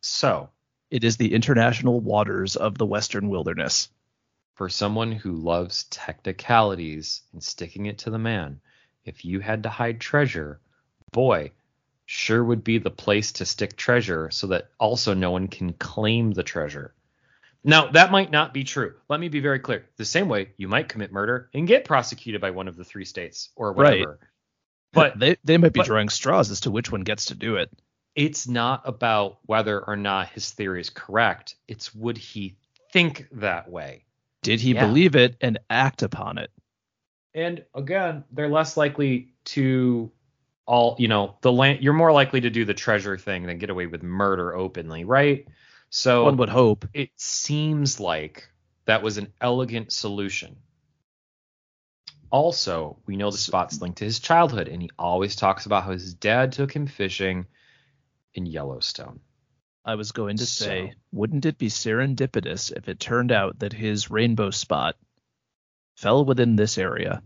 [0.00, 0.50] So,
[0.90, 3.88] It is the international waters of the Western wilderness.
[4.54, 8.60] for someone who loves technicalities and sticking it to the man,
[9.04, 10.60] if you had to hide treasure,
[11.14, 11.52] boy,
[12.04, 16.32] sure would be the place to stick treasure so that also no one can claim
[16.32, 16.92] the treasure.
[17.66, 18.92] Now, that might not be true.
[19.08, 19.86] Let me be very clear.
[19.96, 23.06] The same way you might commit murder and get prosecuted by one of the three
[23.06, 24.10] states or whatever.
[24.10, 24.18] Right.
[24.92, 27.56] But they they might be but- drawing straws as to which one gets to do
[27.56, 27.70] it.
[28.14, 31.56] it's not about whether or not his theory is correct.
[31.66, 32.54] It's would he
[32.92, 34.04] think that way?
[34.42, 34.86] Did he Yeah.
[34.86, 36.50] believe it and act upon it?
[37.34, 40.12] And again, they're less likely to
[40.66, 43.70] all, you know, the land you're more likely to do the treasure thing than get
[43.70, 45.46] away with murder openly, right?
[45.90, 46.86] So One would hope.
[46.92, 48.48] it seems like
[48.86, 50.56] that was an elegant solution.
[52.30, 55.92] Also, we know the spot's linked to his childhood, and he always talks about how
[55.92, 57.46] his dad took him fishing
[58.34, 59.20] in Yellowstone.
[59.84, 64.10] I was going to say, wouldn't it be serendipitous if it turned out that his
[64.10, 64.96] rainbow spot
[65.96, 67.22] fell within this area?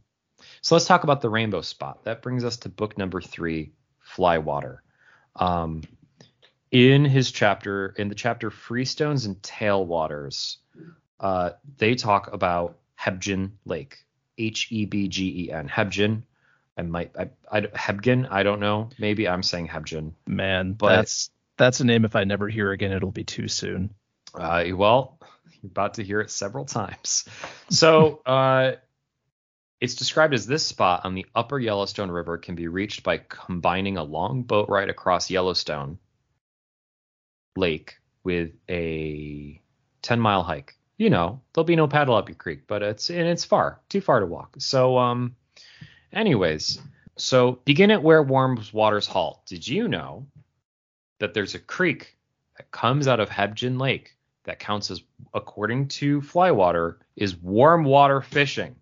[0.60, 2.04] So let's talk about the rainbow spot.
[2.04, 3.72] That brings us to book number three,
[4.16, 4.78] Flywater.
[5.36, 5.82] Um,
[6.70, 10.56] in his chapter, in the chapter Freestones and Tailwaters,
[11.20, 13.98] uh, they talk about Hebgen Lake.
[14.38, 15.68] H E B G E N.
[15.68, 16.22] Hebgen.
[16.76, 18.28] I might I, I Hebgen.
[18.30, 18.88] I don't know.
[18.98, 20.12] Maybe I'm saying Hebgen.
[20.26, 23.90] Man, But- that's that's a name if I never hear again, it'll be too soon.
[24.32, 25.18] Uh, well,
[25.60, 27.24] you're about to hear it several times.
[27.68, 28.72] So, uh,
[29.80, 33.96] it's described as this spot on the upper Yellowstone River can be reached by combining
[33.96, 35.98] a long boat ride across Yellowstone
[37.56, 39.60] Lake with a
[40.02, 40.74] 10 mile hike.
[40.96, 44.00] You know, there'll be no paddle up your creek, but it's and it's far, too
[44.00, 44.56] far to walk.
[44.58, 45.36] So, um,
[46.12, 46.80] anyways,
[47.16, 49.42] so begin at where warm waters halt.
[49.46, 50.26] Did you know
[51.20, 52.16] that there's a creek
[52.56, 55.02] that comes out of Hebgen Lake that counts as,
[55.34, 58.74] according to Flywater, is warm water fishing.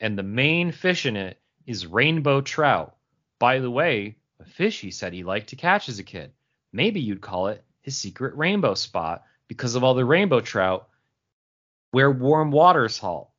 [0.00, 2.96] And the main fish in it is rainbow trout.
[3.38, 6.32] By the way, a fish he said he liked to catch as a kid.
[6.72, 10.88] Maybe you'd call it his secret rainbow spot because of all the rainbow trout
[11.90, 13.30] where warm waters halt.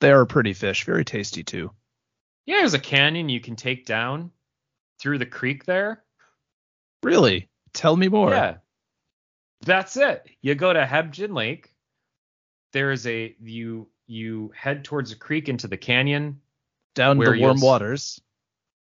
[0.00, 1.70] They are a pretty fish, very tasty too.
[2.44, 4.32] Yeah, there's a canyon you can take down
[4.98, 6.02] through the creek there.
[7.02, 7.48] Really?
[7.72, 8.30] Tell me more.
[8.30, 8.56] Yeah.
[9.64, 10.26] That's it.
[10.40, 11.72] You go to Hebgen Lake.
[12.72, 16.40] There is a you you head towards a creek into the canyon.
[16.94, 18.20] Down the warm waters.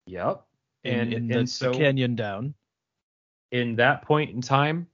[0.05, 0.43] Yep.
[0.83, 2.53] And in the, and the so canyon down.
[3.51, 4.87] in that point in time,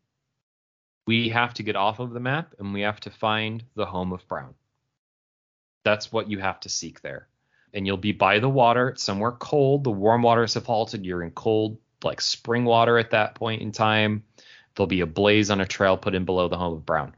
[1.05, 4.11] we have to get off of the map and we have to find the home
[4.11, 4.53] of Brown.
[5.83, 7.27] That's what you have to seek there.
[7.73, 9.83] And you'll be by the water, somewhere cold.
[9.83, 11.05] The warm waters have halted.
[11.05, 14.23] You're in cold, like spring water at that point in time.
[14.75, 17.15] There'll be a blaze on a trail put in below the home of Brown.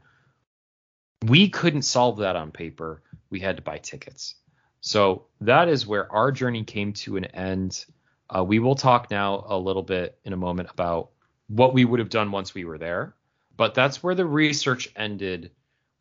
[1.26, 3.02] We couldn't solve that on paper.
[3.28, 4.34] We had to buy tickets.
[4.80, 7.84] So that is where our journey came to an end.
[8.28, 11.10] Uh, we will talk now a little bit in a moment about
[11.48, 13.14] what we would have done once we were there.
[13.56, 15.50] But that's where the research ended,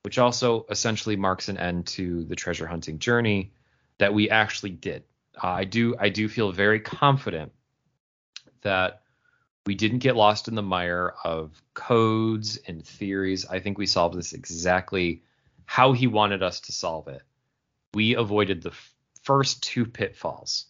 [0.04, 3.52] which also essentially marks an end to the treasure hunting journey
[3.98, 5.04] that we actually did.
[5.42, 7.52] Uh, I do I do feel very confident
[8.62, 9.02] that
[9.70, 13.46] we didn't get lost in the mire of codes and theories.
[13.46, 15.22] I think we solved this exactly
[15.66, 17.22] how he wanted us to solve it.
[17.94, 20.66] We avoided the f- first two pitfalls,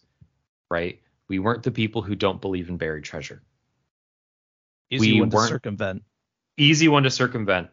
[0.70, 1.00] right?
[1.28, 3.40] We weren't the people who don't believe in buried treasure.
[4.90, 6.02] Easy we one to circumvent.
[6.58, 7.70] Easy one to circumvent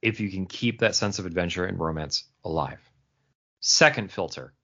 [0.00, 2.78] if you can keep that sense of adventure and romance alive.
[3.58, 4.54] Second filter,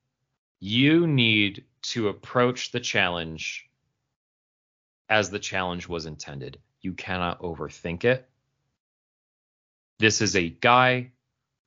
[0.61, 3.66] you need to approach the challenge
[5.09, 6.59] as the challenge was intended.
[6.81, 8.29] You cannot overthink it.
[9.99, 11.13] This is a guy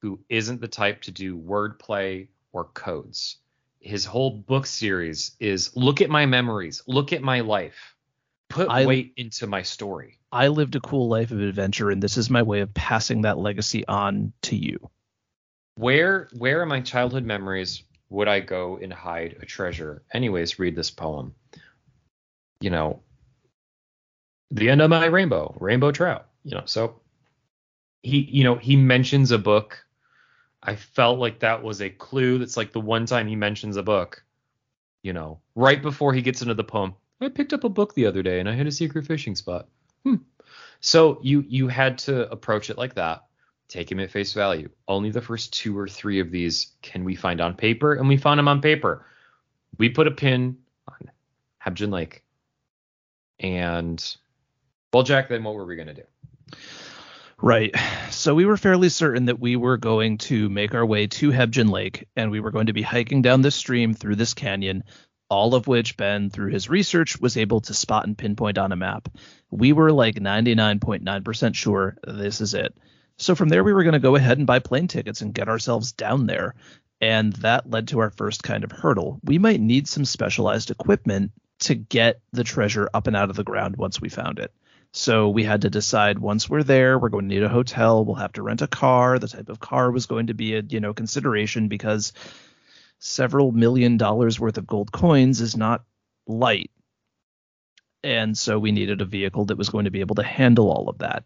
[0.02, 3.38] who isn't the type to do wordplay or codes.
[3.80, 7.96] His whole book series is look at my memories, look at my life,
[8.50, 10.20] put I- weight into my story.
[10.32, 13.40] I lived a cool life of adventure, and this is my way of passing that
[13.40, 14.90] legacy on to you.
[15.76, 20.04] Where where in my childhood memories would I go and hide a treasure?
[20.14, 21.34] Anyways, read this poem.
[22.62, 23.02] You know,
[24.52, 26.28] the end of my rainbow, rainbow trout.
[26.44, 27.00] You know, so
[28.02, 29.86] he you know he mentions a book.
[30.62, 32.38] I felt like that was a clue.
[32.38, 34.24] That's like the one time he mentions a book.
[35.04, 36.96] You know, right before he gets into the poem.
[37.22, 39.68] I picked up a book the other day and I had a secret fishing spot.
[40.04, 40.16] Hmm.
[40.80, 43.24] So you you had to approach it like that
[43.70, 44.70] take him at face value.
[44.88, 48.18] Only the first two or three of these can we find on paper, and we
[48.18, 49.06] found them on paper.
[49.78, 51.12] We put a pin on
[51.66, 52.24] Hebgen Lake.
[53.40, 54.04] And
[54.94, 56.04] well, Jack, then what were we gonna do?
[57.42, 57.74] Right.
[58.10, 61.70] So we were fairly certain that we were going to make our way to Hebgen
[61.70, 64.84] Lake, and we were going to be hiking down this stream through this canyon,
[65.30, 68.76] all of which Ben, through his research, was able to spot and pinpoint on a
[68.76, 69.08] map.
[69.52, 72.76] We were like 99.9% sure this is it.
[73.18, 75.50] So from there, we were going to go ahead and buy plane tickets and get
[75.50, 76.56] ourselves down there.
[77.00, 79.20] And that led to our first kind of hurdle.
[79.24, 83.44] We might need some specialized equipment to get the treasure up and out of the
[83.44, 84.52] ground once we found it.
[84.92, 88.04] So we had to decide once we're there, we're going to need a hotel.
[88.04, 89.20] We'll have to rent a car.
[89.20, 92.14] The type of car was going to be a you know consideration because
[92.98, 95.84] several million dollars worth of gold coins is not
[96.28, 96.72] light.
[98.04, 100.90] And so we needed a vehicle that was going to be able to handle all
[100.90, 101.24] of that.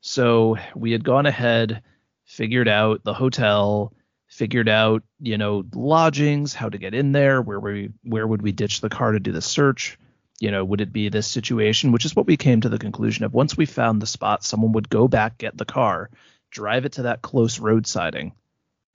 [0.00, 1.82] So we had gone ahead,
[2.24, 3.92] figured out the hotel,
[4.28, 8.52] figured out, you know, lodgings, how to get in there, where we where would we
[8.52, 9.98] ditch the car to do the search,
[10.40, 13.24] you know, would it be this situation, which is what we came to the conclusion
[13.24, 13.34] of.
[13.34, 16.10] Once we found the spot, someone would go back, get the car,
[16.50, 18.32] drive it to that close road siding,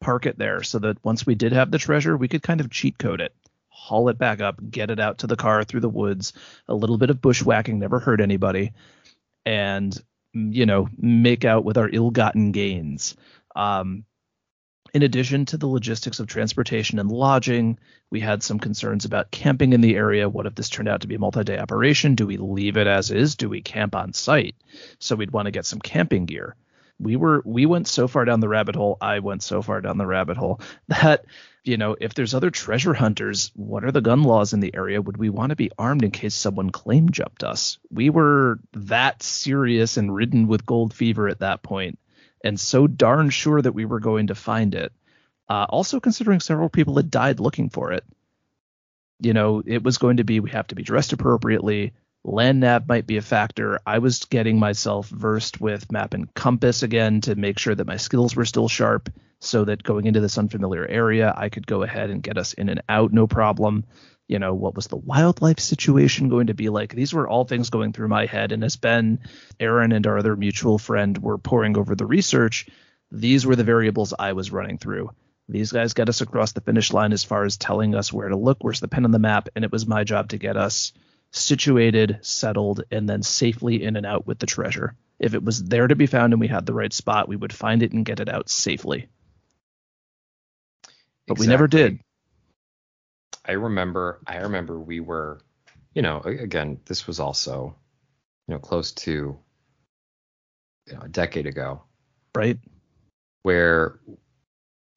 [0.02, 2.72] park it there so that once we did have the treasure, we could kind of
[2.72, 3.34] cheat code it,
[3.70, 6.34] haul it back up, get it out to the car through the woods,
[6.68, 8.74] a little bit of bushwhacking never hurt anybody,
[9.46, 9.96] and
[10.34, 13.16] you know, make out with our ill-gotten gains.
[13.56, 14.04] Um,
[14.96, 17.78] in addition to the logistics of transportation and lodging,
[18.12, 20.30] we had some concerns about camping in the area.
[20.30, 22.16] What if this turned out to be a multi day operation?
[22.16, 23.36] Do we leave it as is?
[23.36, 24.56] Do we camp on site?
[25.00, 26.56] So we'd want to get some camping gear.
[26.98, 28.98] We were we went so far down the rabbit hole.
[29.02, 31.26] I went so far down the rabbit hole that
[31.66, 35.02] you know if there's other treasure hunters, what are the gun laws in the area?
[35.02, 37.80] Would we want to be armed in case someone claim jumped us?
[37.92, 42.00] We were that serious and ridden with gold fever at that point
[42.46, 44.94] and so darn sure that we were going to find it.
[45.50, 48.06] Uh, also, considering several people had died looking for it,
[49.20, 51.94] you know, it was going to be we have to be dressed appropriately.
[52.24, 53.80] Land nav might be a factor.
[53.86, 57.98] I was getting myself versed with map and compass again to make sure that my
[57.98, 62.10] skills were still sharp so that going into this unfamiliar area, I could go ahead
[62.10, 63.86] and get us in and out no problem
[64.28, 66.94] you know what was the wildlife situation going to be like?
[66.94, 68.52] These were all things going through my head.
[68.52, 69.20] And as ben
[69.60, 72.68] aaron and our other mutual friend were poring over the research
[73.12, 75.12] these were the variables i was running through.
[75.48, 78.36] These guys got us across the finish line as far as telling us where to
[78.36, 78.58] look.
[78.62, 79.48] Where's the pin on the map?
[79.56, 80.92] And it was my job to get us
[81.32, 84.96] situated settled and then safely in and out with the treasure.
[85.20, 87.54] If it was there to be found and we had the right spot we would
[87.54, 89.08] find it and get it out safely.
[91.28, 91.48] But exactly.
[91.48, 92.00] we never did
[93.48, 95.40] I remember I remember we were,
[95.94, 97.76] you know, again, this was also,
[98.48, 99.38] you know, close to
[100.88, 101.84] you know, a decade ago.
[102.36, 102.60] Right.
[103.44, 104.00] Where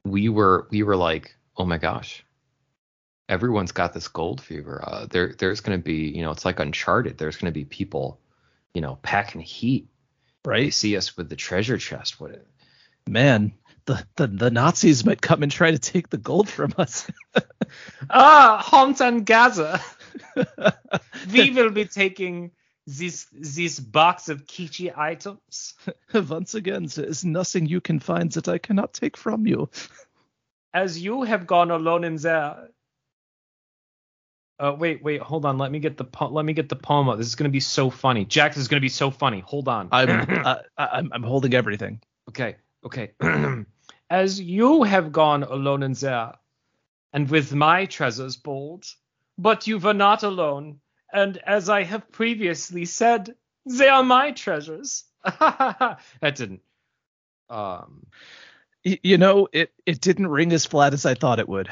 [0.05, 2.23] we were we were like, oh my gosh,
[3.27, 4.83] everyone's got this gold fever.
[4.83, 7.17] Uh, there there's going to be, you know, it's like Uncharted.
[7.17, 8.19] There's going to be people,
[8.73, 9.87] you know, packing heat.
[10.45, 10.65] Right.
[10.65, 12.19] They see us with the treasure chest.
[12.19, 12.45] What?
[13.07, 13.53] Man,
[13.89, 17.09] the, the, the Nazis might come and try to take the gold from us.
[18.11, 19.81] ah, Homs and Gaza.
[21.33, 22.51] we will be taking
[22.85, 25.73] this this box of kitschy items.
[26.13, 29.69] Once again, there is nothing you can find that I cannot take from you.
[30.71, 32.69] As you have gone alone in there.
[34.59, 35.57] Uh, wait, wait, hold on.
[35.57, 37.17] Let me get the po- let me get the poem up.
[37.17, 38.25] This is gonna be so funny.
[38.25, 39.39] Jack, this is gonna be so funny.
[39.39, 39.89] Hold on.
[39.91, 40.09] I'm
[40.45, 42.01] uh, I'm I'm holding everything.
[42.27, 43.13] Okay, okay.
[44.09, 46.33] as you have gone alone in there,
[47.13, 48.85] and with my treasures bold.
[49.37, 50.79] But you were not alone,
[51.13, 53.35] and as I have previously said,
[53.65, 55.05] they are my treasures.
[55.23, 56.61] that didn't.
[57.49, 58.05] Um,
[58.83, 61.69] you know, it it didn't ring as flat as I thought it would.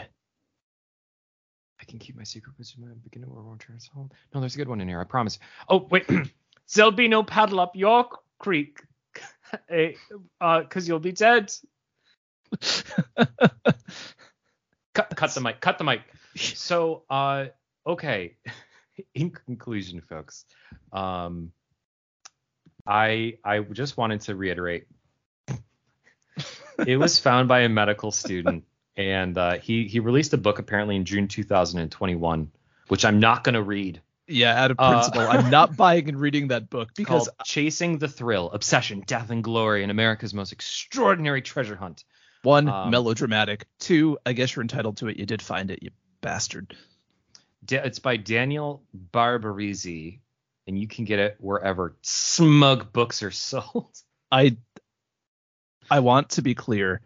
[1.80, 4.12] I can keep my secret with my beginning or won't home.
[4.34, 5.00] No, there's a good one in here.
[5.00, 5.40] I promise.
[5.70, 6.10] Oh wait,
[6.74, 8.08] there'll be no paddle up your
[8.40, 8.82] creek,
[9.68, 9.96] because
[10.42, 11.52] uh, you'll be dead
[14.94, 15.62] cut, cut the mic.
[15.62, 16.02] Cut the mic.
[16.38, 17.46] So, uh,
[17.86, 18.36] okay.
[19.16, 20.46] In conclusion, folks,
[20.94, 21.52] um,
[22.86, 24.86] I I just wanted to reiterate.
[26.86, 30.96] it was found by a medical student, and uh, he he released a book apparently
[30.96, 32.52] in June 2021,
[32.88, 34.02] which I'm not going to read.
[34.28, 38.10] Yeah, out of principle, uh, I'm not buying and reading that book because Chasing the
[38.10, 42.04] Thrill, Obsession, Death and Glory in America's Most Extraordinary Treasure Hunt.
[42.48, 43.66] One, um, melodramatic.
[43.78, 45.18] Two, I guess you're entitled to it.
[45.18, 45.90] You did find it, you
[46.22, 46.78] bastard.
[47.70, 50.20] It's by Daniel Barbarisi,
[50.66, 53.94] and you can get it wherever smug books are sold.
[54.32, 54.56] I
[55.92, 57.02] I want to be clear.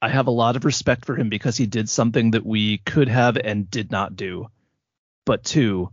[0.00, 3.08] I have a lot of respect for him because he did something that we could
[3.08, 4.46] have and did not do.
[5.26, 5.90] But two,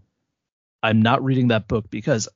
[0.83, 2.29] I'm not reading that book because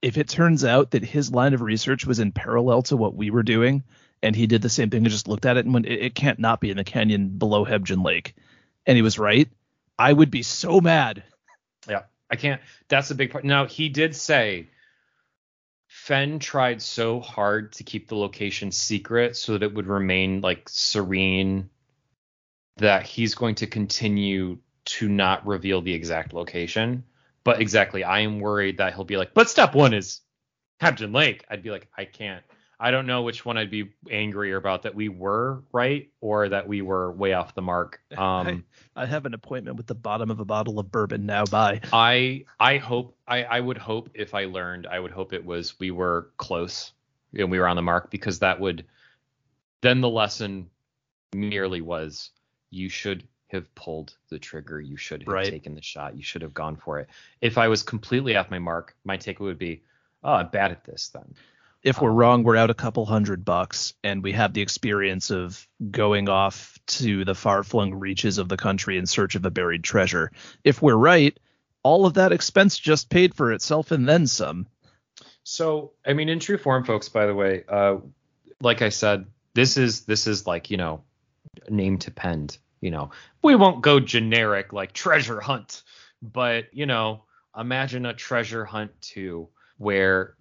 [0.00, 3.28] if it turns out that his line of research was in parallel to what we
[3.30, 3.84] were doing,
[4.24, 6.14] and he did the same thing and just looked at it and went, it, it
[6.14, 8.34] can't not be in the canyon below Hebgen Lake.
[8.86, 9.48] And he was right.
[9.98, 11.22] I would be so mad.
[11.88, 12.60] Yeah, I can't.
[12.88, 13.44] That's a big part.
[13.44, 14.68] Now, he did say
[15.86, 20.68] Fenn tried so hard to keep the location secret so that it would remain like
[20.68, 21.70] serene
[22.78, 27.04] that he's going to continue to not reveal the exact location.
[27.44, 30.20] But exactly, I am worried that he'll be like, but step one is
[30.80, 31.44] Hebgen Lake.
[31.48, 32.42] I'd be like, I can't.
[32.78, 36.66] I don't know which one I'd be angrier about that we were right or that
[36.66, 38.00] we were way off the mark.
[38.14, 38.64] Um,
[38.94, 41.44] I, I, have an appointment with the bottom of a bottle of bourbon now.
[41.44, 41.80] Bye.
[41.92, 45.78] I I hope I I would hope if I learned I would hope it was
[45.80, 46.92] we were close
[47.36, 48.84] and we were on the mark because that would
[49.82, 50.70] then the lesson
[51.34, 52.30] merely was
[52.70, 55.46] you should have pulled the trigger you should have right.
[55.46, 57.08] taken the shot you should have gone for it
[57.40, 59.82] if i was completely off my mark my takeaway would be
[60.24, 61.34] oh i'm bad at this then
[61.84, 65.68] if we're wrong, we're out a couple hundred bucks, and we have the experience of
[65.90, 69.84] going off to the far flung reaches of the country in search of a buried
[69.84, 70.32] treasure.
[70.64, 71.38] If we're right,
[71.82, 74.66] all of that expense just paid for itself and then some.
[75.42, 77.96] So, I mean, in true form, folks, by the way, uh,
[78.62, 81.04] like I said, this is this is like you know
[81.68, 82.56] name to pend.
[82.80, 83.10] You know,
[83.42, 85.82] we won't go generic like treasure hunt,
[86.22, 87.24] but you know,
[87.56, 90.34] imagine a treasure hunt too, where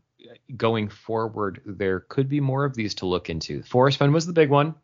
[0.56, 3.64] going forward there could be more of these to look into.
[3.64, 4.76] Forrest Fenn was the big one,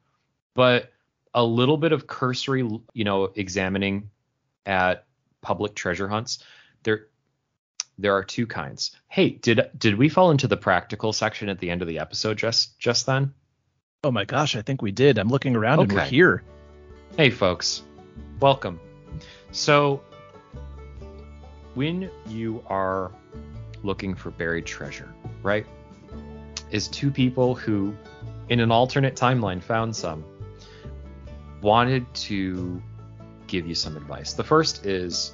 [0.54, 0.92] but
[1.34, 2.62] a little bit of cursory,
[2.94, 4.10] you know, examining
[4.66, 5.06] at
[5.42, 6.44] public treasure hunts.
[6.84, 7.08] There
[7.98, 8.92] there are two kinds.
[9.08, 12.38] Hey, did did we fall into the practical section at the end of the episode
[12.38, 13.34] just just then?
[14.04, 15.18] Oh my gosh, I think we did.
[15.18, 16.44] I'm looking around and we're here.
[17.18, 17.84] Hey folks,
[18.40, 18.80] welcome.
[19.52, 20.02] So
[21.76, 23.12] when you are
[23.84, 25.66] looking for buried treasure, right?
[26.72, 27.96] Is two people who
[28.50, 30.24] in an alternate timeline found some
[31.62, 32.82] wanted to
[33.48, 34.34] give you some advice.
[34.34, 35.34] The first is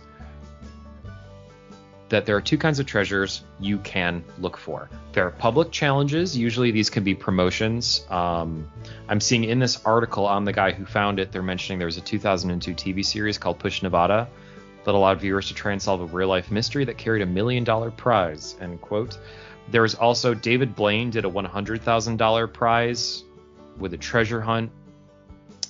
[2.09, 4.89] that there are two kinds of treasures you can look for.
[5.13, 6.37] There are public challenges.
[6.37, 8.05] Usually these can be promotions.
[8.09, 8.71] Um,
[9.09, 11.97] I'm seeing in this article on the guy who found it, they're mentioning there was
[11.97, 14.29] a 2002 TV series called Push Nevada
[14.85, 17.63] that allowed viewers to try and solve a real life mystery that carried a million
[17.63, 18.55] dollar prize.
[18.61, 19.17] End quote.
[19.69, 23.23] There was also David Blaine did a $100,000 prize
[23.77, 24.71] with a treasure hunt.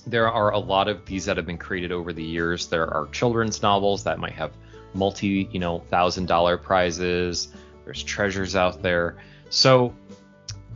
[0.06, 2.66] There are a lot of these that have been created over the years.
[2.68, 4.52] There are children's novels that might have
[4.94, 7.48] multi, you know, thousand dollar prizes.
[7.84, 9.16] There's treasures out there.
[9.50, 9.94] So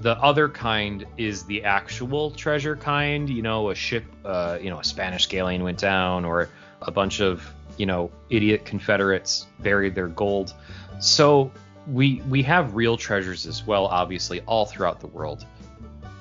[0.00, 3.28] the other kind is the actual treasure kind.
[3.28, 6.48] You know, a ship, uh, you know, a Spanish galleon went down, or
[6.82, 7.42] a bunch of,
[7.80, 10.52] you know, idiot Confederates buried their gold.
[10.98, 11.50] So
[11.86, 15.46] we we have real treasures as well, obviously, all throughout the world.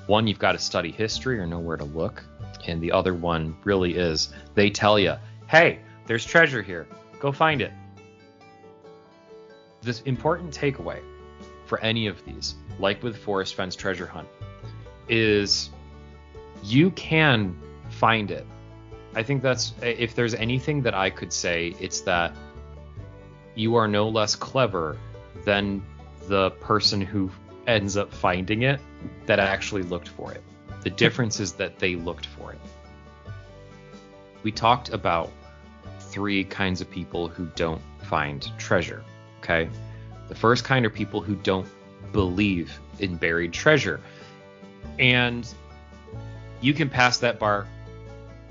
[0.06, 2.24] One, you've got to study history or know where to look,
[2.66, 5.16] and the other one really is they tell you,
[5.48, 6.86] hey, there's treasure here,
[7.20, 7.72] go find it.
[9.82, 11.00] This important takeaway
[11.66, 14.28] for any of these, like with Forrest Fenn's Treasure Hunt,
[15.10, 15.68] is
[16.64, 17.54] you can
[17.90, 18.46] find it.
[19.14, 22.32] I think that's if there's anything that I could say, it's that
[23.54, 24.96] you are no less clever
[25.44, 25.82] than
[26.28, 27.30] the person who
[27.66, 28.80] ends up finding it
[29.26, 30.42] that actually looked for it.
[30.82, 32.60] The difference is that they looked for it.
[34.42, 35.30] We talked about
[35.98, 39.04] three kinds of people who don't find treasure.
[39.40, 39.68] Okay.
[40.28, 41.66] The first kind are people who don't
[42.12, 44.00] believe in buried treasure.
[44.98, 45.46] And
[46.60, 47.66] you can pass that bar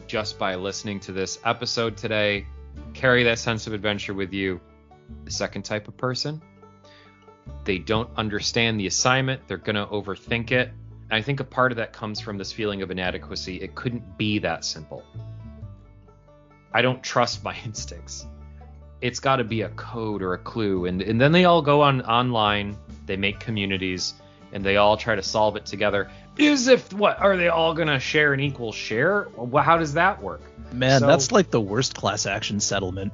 [0.09, 2.47] just by listening to this episode today.
[2.95, 4.59] Carry that sense of adventure with you.
[5.23, 6.41] The second type of person,
[7.63, 10.69] they don't understand the assignment, they're going to overthink it.
[11.11, 13.61] And I think a part of that comes from this feeling of inadequacy.
[13.61, 15.03] It couldn't be that simple.
[16.73, 18.25] I don't trust my instincts.
[19.01, 21.81] It's got to be a code or a clue, and and then they all go
[21.81, 22.77] on online.
[23.05, 24.15] They make communities,
[24.51, 26.09] and they all try to solve it together.
[26.37, 29.27] Is if what are they all gonna share an equal share?
[29.61, 30.41] How does that work?
[30.73, 33.11] Man, So- that's like the worst class action settlement.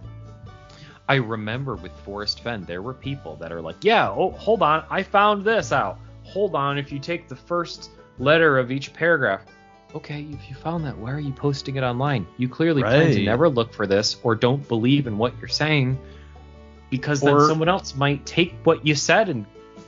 [1.08, 4.84] I remember with Forrest Fenn, there were people that are like, yeah, oh, hold on,
[4.90, 6.00] I found this out.
[6.24, 9.42] Hold on, if you take the first letter of each paragraph,
[9.94, 12.26] okay, if you found that, why are you posting it online?
[12.38, 16.00] You clearly plan to never look for this or don't believe in what you're saying
[16.90, 19.46] because then someone else might take what you said and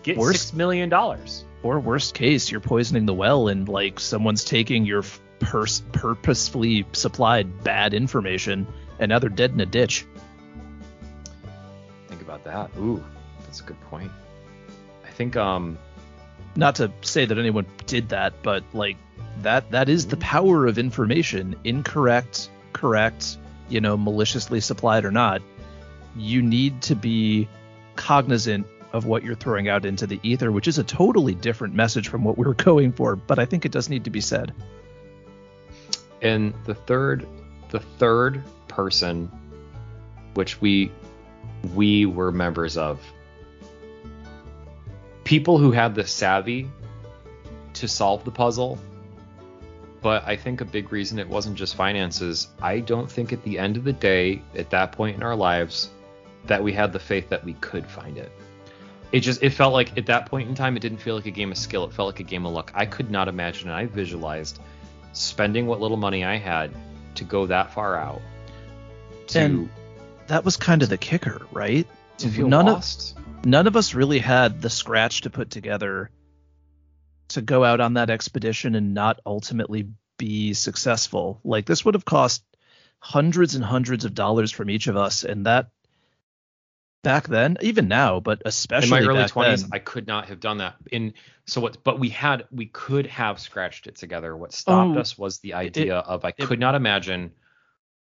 [0.07, 1.43] get Worse- six million dollars.
[1.63, 6.85] Or worst case, you're poisoning the well and like someone's taking your f- pers- purposefully
[6.93, 8.67] supplied bad information
[8.99, 10.05] and now they're dead in a ditch.
[12.07, 12.69] Think about that.
[12.79, 13.03] Ooh,
[13.43, 14.11] that's a good point.
[15.05, 15.77] I think um
[16.55, 18.97] Not to say that anyone did that, but like
[19.41, 23.37] that that is the power of information, incorrect, correct,
[23.69, 25.41] you know, maliciously supplied or not.
[26.15, 27.47] You need to be
[27.95, 32.07] cognizant of what you're throwing out into the ether, which is a totally different message
[32.07, 34.53] from what we were going for, but I think it does need to be said.
[36.21, 37.27] and the third
[37.69, 39.31] the third person
[40.33, 40.91] which we
[41.75, 42.99] we were members of
[45.23, 46.69] people who had the savvy
[47.73, 48.79] to solve the puzzle
[50.01, 53.59] but i think a big reason it wasn't just finances i don't think at the
[53.59, 55.89] end of the day at that point in our lives
[56.45, 58.31] that we had the faith that we could find it
[59.11, 61.31] it just it felt like at that point in time it didn't feel like a
[61.31, 63.77] game of skill it felt like a game of luck i could not imagine and
[63.77, 64.59] i visualized
[65.13, 66.71] spending what little money I had
[67.15, 68.21] to go that far out
[69.27, 69.69] to And
[70.27, 71.87] That was kind of the kicker, right?
[72.19, 73.15] to feel none lost.
[73.17, 76.09] of none of us really had the scratch to put together
[77.29, 81.39] to go out on that expedition and not ultimately be successful.
[81.43, 82.43] Like this would have cost
[82.99, 85.69] hundreds and hundreds of dollars from each of us and that
[87.03, 90.39] back then, even now, but especially in my early 20s then, i could not have
[90.39, 90.75] done that.
[90.91, 91.13] In
[91.45, 94.35] so what but we had we could have scratched it together.
[94.35, 97.31] What stopped Oh, us was the idea of i it- could not imagine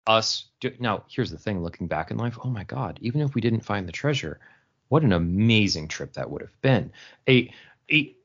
[0.06, 3.34] us do, now here's the thing looking back in life oh my god even if
[3.34, 4.40] we didn't find the treasure
[4.88, 6.90] what an amazing trip that would have been.
[7.28, 7.52] A,
[7.92, 8.16] a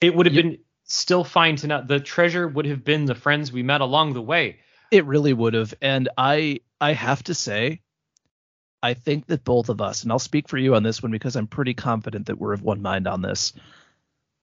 [0.00, 3.50] it would have been still fine to not the treasure would have been the friends
[3.50, 4.58] we met along the way.
[4.90, 5.72] It really would have.
[5.80, 7.80] And I I have to say,
[8.84, 11.36] I think that both of us, and I'll speak for you on this one because
[11.36, 13.54] I'm pretty confident that we're of one mind on this.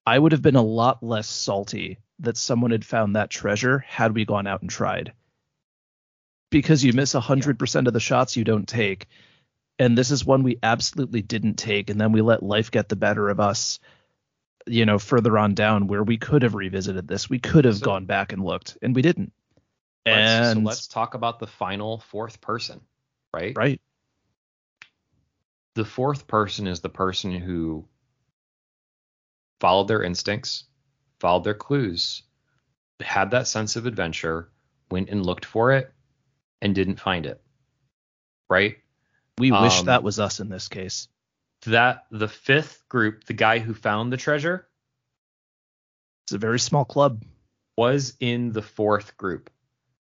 [0.04, 4.16] I would have been a lot less salty that someone had found that treasure had
[4.16, 5.14] we gone out and tried.
[6.50, 9.06] Because you miss 100% of the shots you don't take.
[9.78, 11.92] And this is one we absolutely didn't take.
[11.92, 13.80] And then we let life get the better of us,
[14.66, 17.30] you know, further on down where we could have revisited this.
[17.30, 19.34] We could have So- gone back and looked, and we didn't.
[20.04, 22.82] Let's- and so let's talk about the final fourth person
[23.36, 23.80] right right.
[25.76, 27.88] The fourth person is the person who
[29.60, 30.65] followed their instincts,
[31.19, 32.23] followed their clues,
[32.99, 34.49] had that sense of adventure,
[34.89, 35.91] went and looked for it,
[36.61, 37.41] and didn't find it.
[38.49, 38.77] Right?
[39.38, 41.07] We wish Um, that was us in this case.
[41.65, 44.68] That the fifth group, the guy who found the treasure,
[46.26, 47.23] It's a very small club.
[47.77, 49.49] was in the fourth group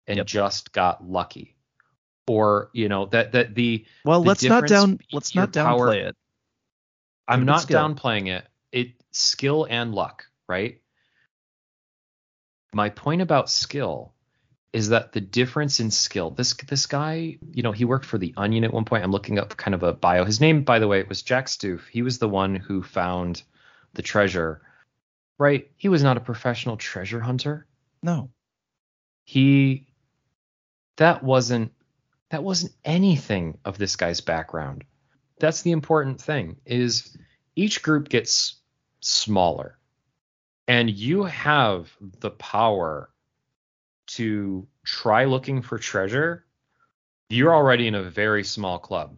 [0.07, 0.27] and Yep.
[0.27, 1.56] just got lucky.
[2.29, 6.09] Or, you know, that that the Well, The let's not down let's not power- downplay
[6.09, 6.17] it.
[7.29, 8.47] I'm not downplaying it.
[8.73, 10.81] It skill and luck, right?
[12.73, 14.13] My point about skill
[14.73, 16.31] is that the difference in skill.
[16.31, 19.05] This this guy, you know, he worked for the Onion at one point.
[19.05, 20.25] I'm looking up kind of a bio.
[20.25, 21.89] His name, by the way, it was Jack Stuef.
[21.91, 23.43] He was the one who found
[23.95, 24.61] the treasure.
[25.39, 25.71] Right?
[25.77, 27.67] He was not a professional treasure hunter.
[28.03, 28.31] No.
[29.25, 29.87] He
[30.97, 31.73] that wasn't
[32.31, 34.85] that wasn't anything of this guy's background.
[35.39, 37.17] That's the important thing is
[37.55, 38.57] each group gets
[39.01, 39.79] smaller
[40.67, 43.11] and you have the power
[44.07, 46.45] to try looking for treasure.
[47.29, 49.17] You're already in a very small club.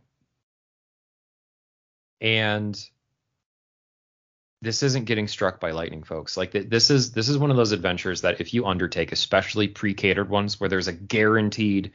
[2.21, 2.79] And
[4.61, 7.57] this isn't getting struck by lightning folks like th- this is this is one of
[7.57, 11.93] those adventures that if you undertake especially pre-catered ones where there's a guaranteed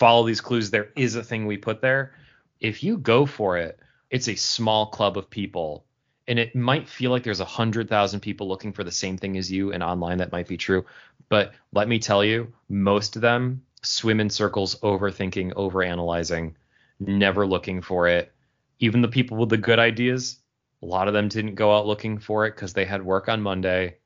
[0.00, 2.12] follow these clues there is a thing we put there
[2.58, 3.78] if you go for it
[4.10, 5.84] it's a small club of people
[6.26, 9.36] and it might feel like there's a hundred thousand people looking for the same thing
[9.36, 10.84] as you and online that might be true
[11.28, 16.52] but let me tell you most of them swim in circles overthinking overanalyzing
[16.98, 18.32] never looking for it
[18.80, 20.40] even the people with the good ideas
[20.82, 23.42] a lot of them didn't go out looking for it because they had work on
[23.42, 23.98] Monday.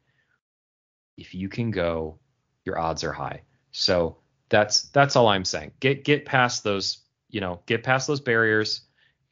[1.17, 2.19] If you can go,
[2.65, 3.43] your odds are high.
[3.71, 4.17] So
[4.55, 5.73] that's that's all I'm saying.
[5.81, 6.99] Get get past those,
[7.29, 8.83] you know, get past those barriers,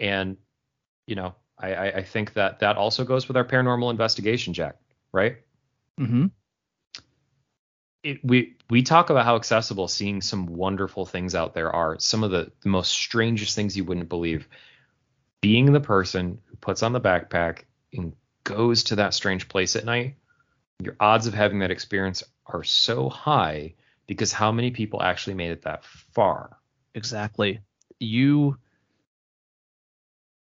[0.01, 0.37] and
[1.07, 4.79] you know, I I, I think that that also goes with our paranormal investigation, Jack.
[5.13, 5.37] Right?
[6.01, 6.27] Mm-hmm.
[8.03, 12.01] it, we we talk about how accessible seeing some wonderful things out there are.
[12.01, 14.49] Some of the, the most strangest things you wouldn't believe.
[15.41, 19.85] Being the person who puts on the backpack and goes to that strange place at
[19.85, 20.17] night,
[20.81, 23.75] your odds of having that experience are so high
[24.13, 26.59] because how many people actually made it that far?
[26.95, 27.61] Exactly.
[27.99, 28.59] You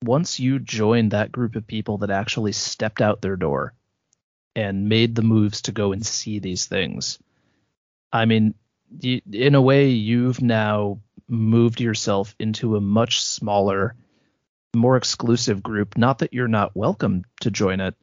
[0.02, 3.74] once you joined that group of people that actually stepped out their door
[4.56, 7.18] and made the moves to go and see these things.
[8.12, 8.54] I mean,
[9.00, 13.94] you, in a way, you've now moved yourself into a much smaller,
[14.74, 15.96] more exclusive group.
[15.96, 17.94] Not that you're not welcome to join it,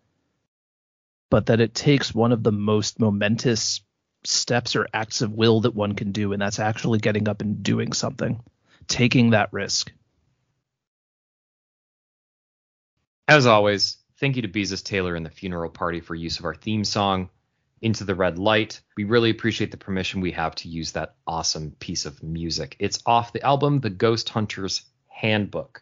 [1.30, 3.82] but that it takes one of the most momentous
[4.28, 7.64] steps or acts of will that one can do, and that's actually getting up and
[7.64, 8.42] doing something,
[8.88, 9.92] taking that risk.
[13.28, 16.56] As always, thank you to Beezus Taylor and the Funeral Party for use of our
[16.56, 17.30] theme song,
[17.82, 18.82] Into the Red Light.
[18.96, 22.76] We really appreciate the permission we have to use that awesome piece of music.
[22.80, 25.82] It's off the album The Ghost Hunter's Handbook.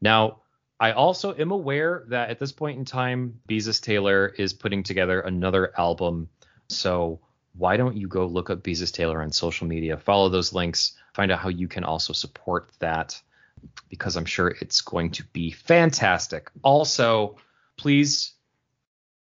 [0.00, 0.40] Now,
[0.78, 5.20] I also am aware that at this point in time, Beezus Taylor is putting together
[5.20, 6.28] another album.
[6.68, 7.20] So
[7.56, 11.30] why don't you go look up Beezus Taylor on social media, follow those links, find
[11.30, 13.20] out how you can also support that
[13.88, 16.50] because I'm sure it's going to be fantastic.
[16.62, 17.36] Also,
[17.76, 18.32] please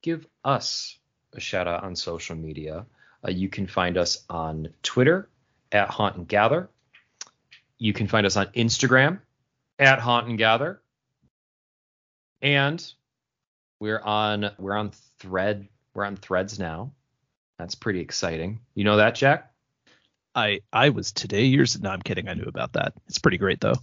[0.01, 0.97] give us
[1.33, 2.85] a shout out on social media.
[3.25, 5.29] Uh, you can find us on Twitter
[5.71, 6.69] at Haunt and Gather.
[7.77, 9.19] You can find us on Instagram
[9.77, 10.81] at Haunt and Gather.
[12.41, 12.93] And
[13.79, 16.93] we're on we're on thread we're on threads now.
[17.59, 18.61] That's pretty exciting.
[18.75, 19.51] You know that, Jack?
[20.35, 21.79] I I was today years.
[21.81, 22.29] No, I'm kidding.
[22.29, 22.93] I knew about that.
[23.07, 23.75] It's pretty great though.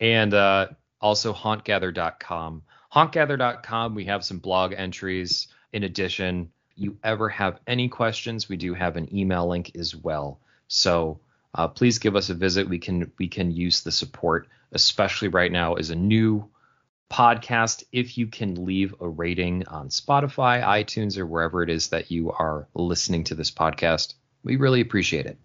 [0.00, 0.68] and uh,
[1.00, 2.62] also hauntgather.com.
[2.94, 5.48] Hauntgather.com, we have some blog entries.
[5.72, 10.40] In addition, you ever have any questions, we do have an email link as well.
[10.68, 11.20] So
[11.54, 12.68] uh, please give us a visit.
[12.68, 16.48] We can we can use the support, especially right now as a new
[17.10, 17.84] podcast.
[17.92, 22.32] If you can leave a rating on Spotify, iTunes, or wherever it is that you
[22.32, 25.38] are listening to this podcast, we really appreciate it.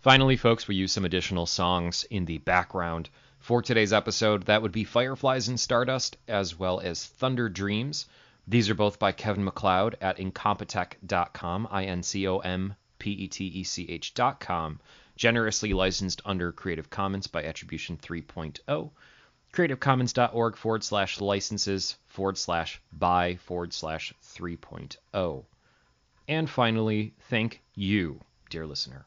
[0.00, 3.08] Finally, folks, we use some additional songs in the background
[3.38, 4.44] for today's episode.
[4.44, 8.06] That would be Fireflies and Stardust, as well as Thunder Dreams.
[8.46, 13.28] These are both by Kevin MacLeod at incompetech.com, I N C O M P E
[13.28, 14.80] T E C H.com,
[15.16, 18.90] generously licensed under Creative Commons by Attribution 3.0.
[19.54, 25.44] CreativeCommons.org forward slash licenses forward slash by forward slash 3.0.
[26.26, 28.20] And finally, thank you,
[28.50, 29.06] dear listener.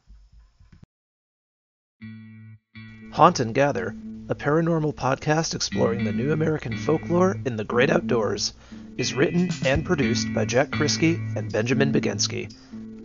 [3.12, 3.94] Haunt and Gather,
[4.28, 8.54] a paranormal podcast exploring the new American folklore in the great outdoors,
[8.96, 12.54] is written and produced by Jack Krisky and Benjamin Begensky.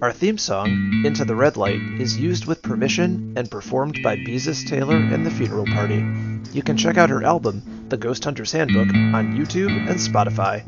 [0.03, 4.67] Our theme song, Into the Red Light, is used with permission and performed by Beezus
[4.67, 6.05] Taylor and the Funeral Party.
[6.51, 10.65] You can check out her album, The Ghost Hunter's Handbook, on YouTube and Spotify.